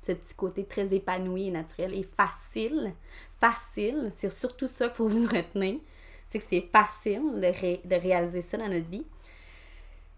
Ce 0.03 0.11
petit 0.11 0.35
côté 0.35 0.63
très 0.63 0.93
épanoui 0.93 1.47
et 1.47 1.51
naturel 1.51 1.95
et 1.95 2.03
facile. 2.03 2.93
Facile, 3.39 4.11
c'est 4.11 4.29
surtout 4.29 4.67
ça 4.67 4.89
qu'il 4.89 4.97
faut 4.97 5.09
vous 5.09 5.23
retenir. 5.23 5.79
C'est 6.27 6.37
que 6.37 6.45
c'est 6.47 6.69
facile 6.71 7.23
de 7.41 7.95
réaliser 7.95 8.43
ça 8.43 8.57
dans 8.57 8.69
notre 8.69 8.89
vie. 8.89 9.07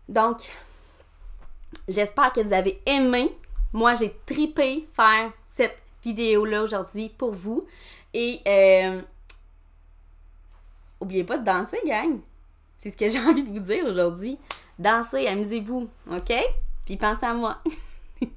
Donc, 0.09 0.49
j'espère 1.87 2.33
que 2.33 2.41
vous 2.41 2.51
avez 2.51 2.81
aimé. 2.85 3.31
Moi, 3.73 3.95
j'ai 3.95 4.13
tripé 4.25 4.87
faire 4.93 5.31
cette 5.49 5.77
vidéo-là 6.03 6.63
aujourd'hui 6.63 7.09
pour 7.09 7.31
vous. 7.31 7.65
Et 8.13 8.39
euh, 8.47 9.01
oubliez 10.99 11.23
pas 11.23 11.37
de 11.37 11.45
danser, 11.45 11.79
gang. 11.85 12.19
C'est 12.75 12.89
ce 12.89 12.97
que 12.97 13.09
j'ai 13.09 13.19
envie 13.19 13.43
de 13.43 13.49
vous 13.49 13.65
dire 13.65 13.85
aujourd'hui. 13.85 14.37
Dansez, 14.77 15.27
amusez-vous, 15.27 15.89
OK? 16.11 16.33
Puis 16.85 16.97
pensez 16.97 17.25
à 17.25 17.33
moi. 17.33 17.59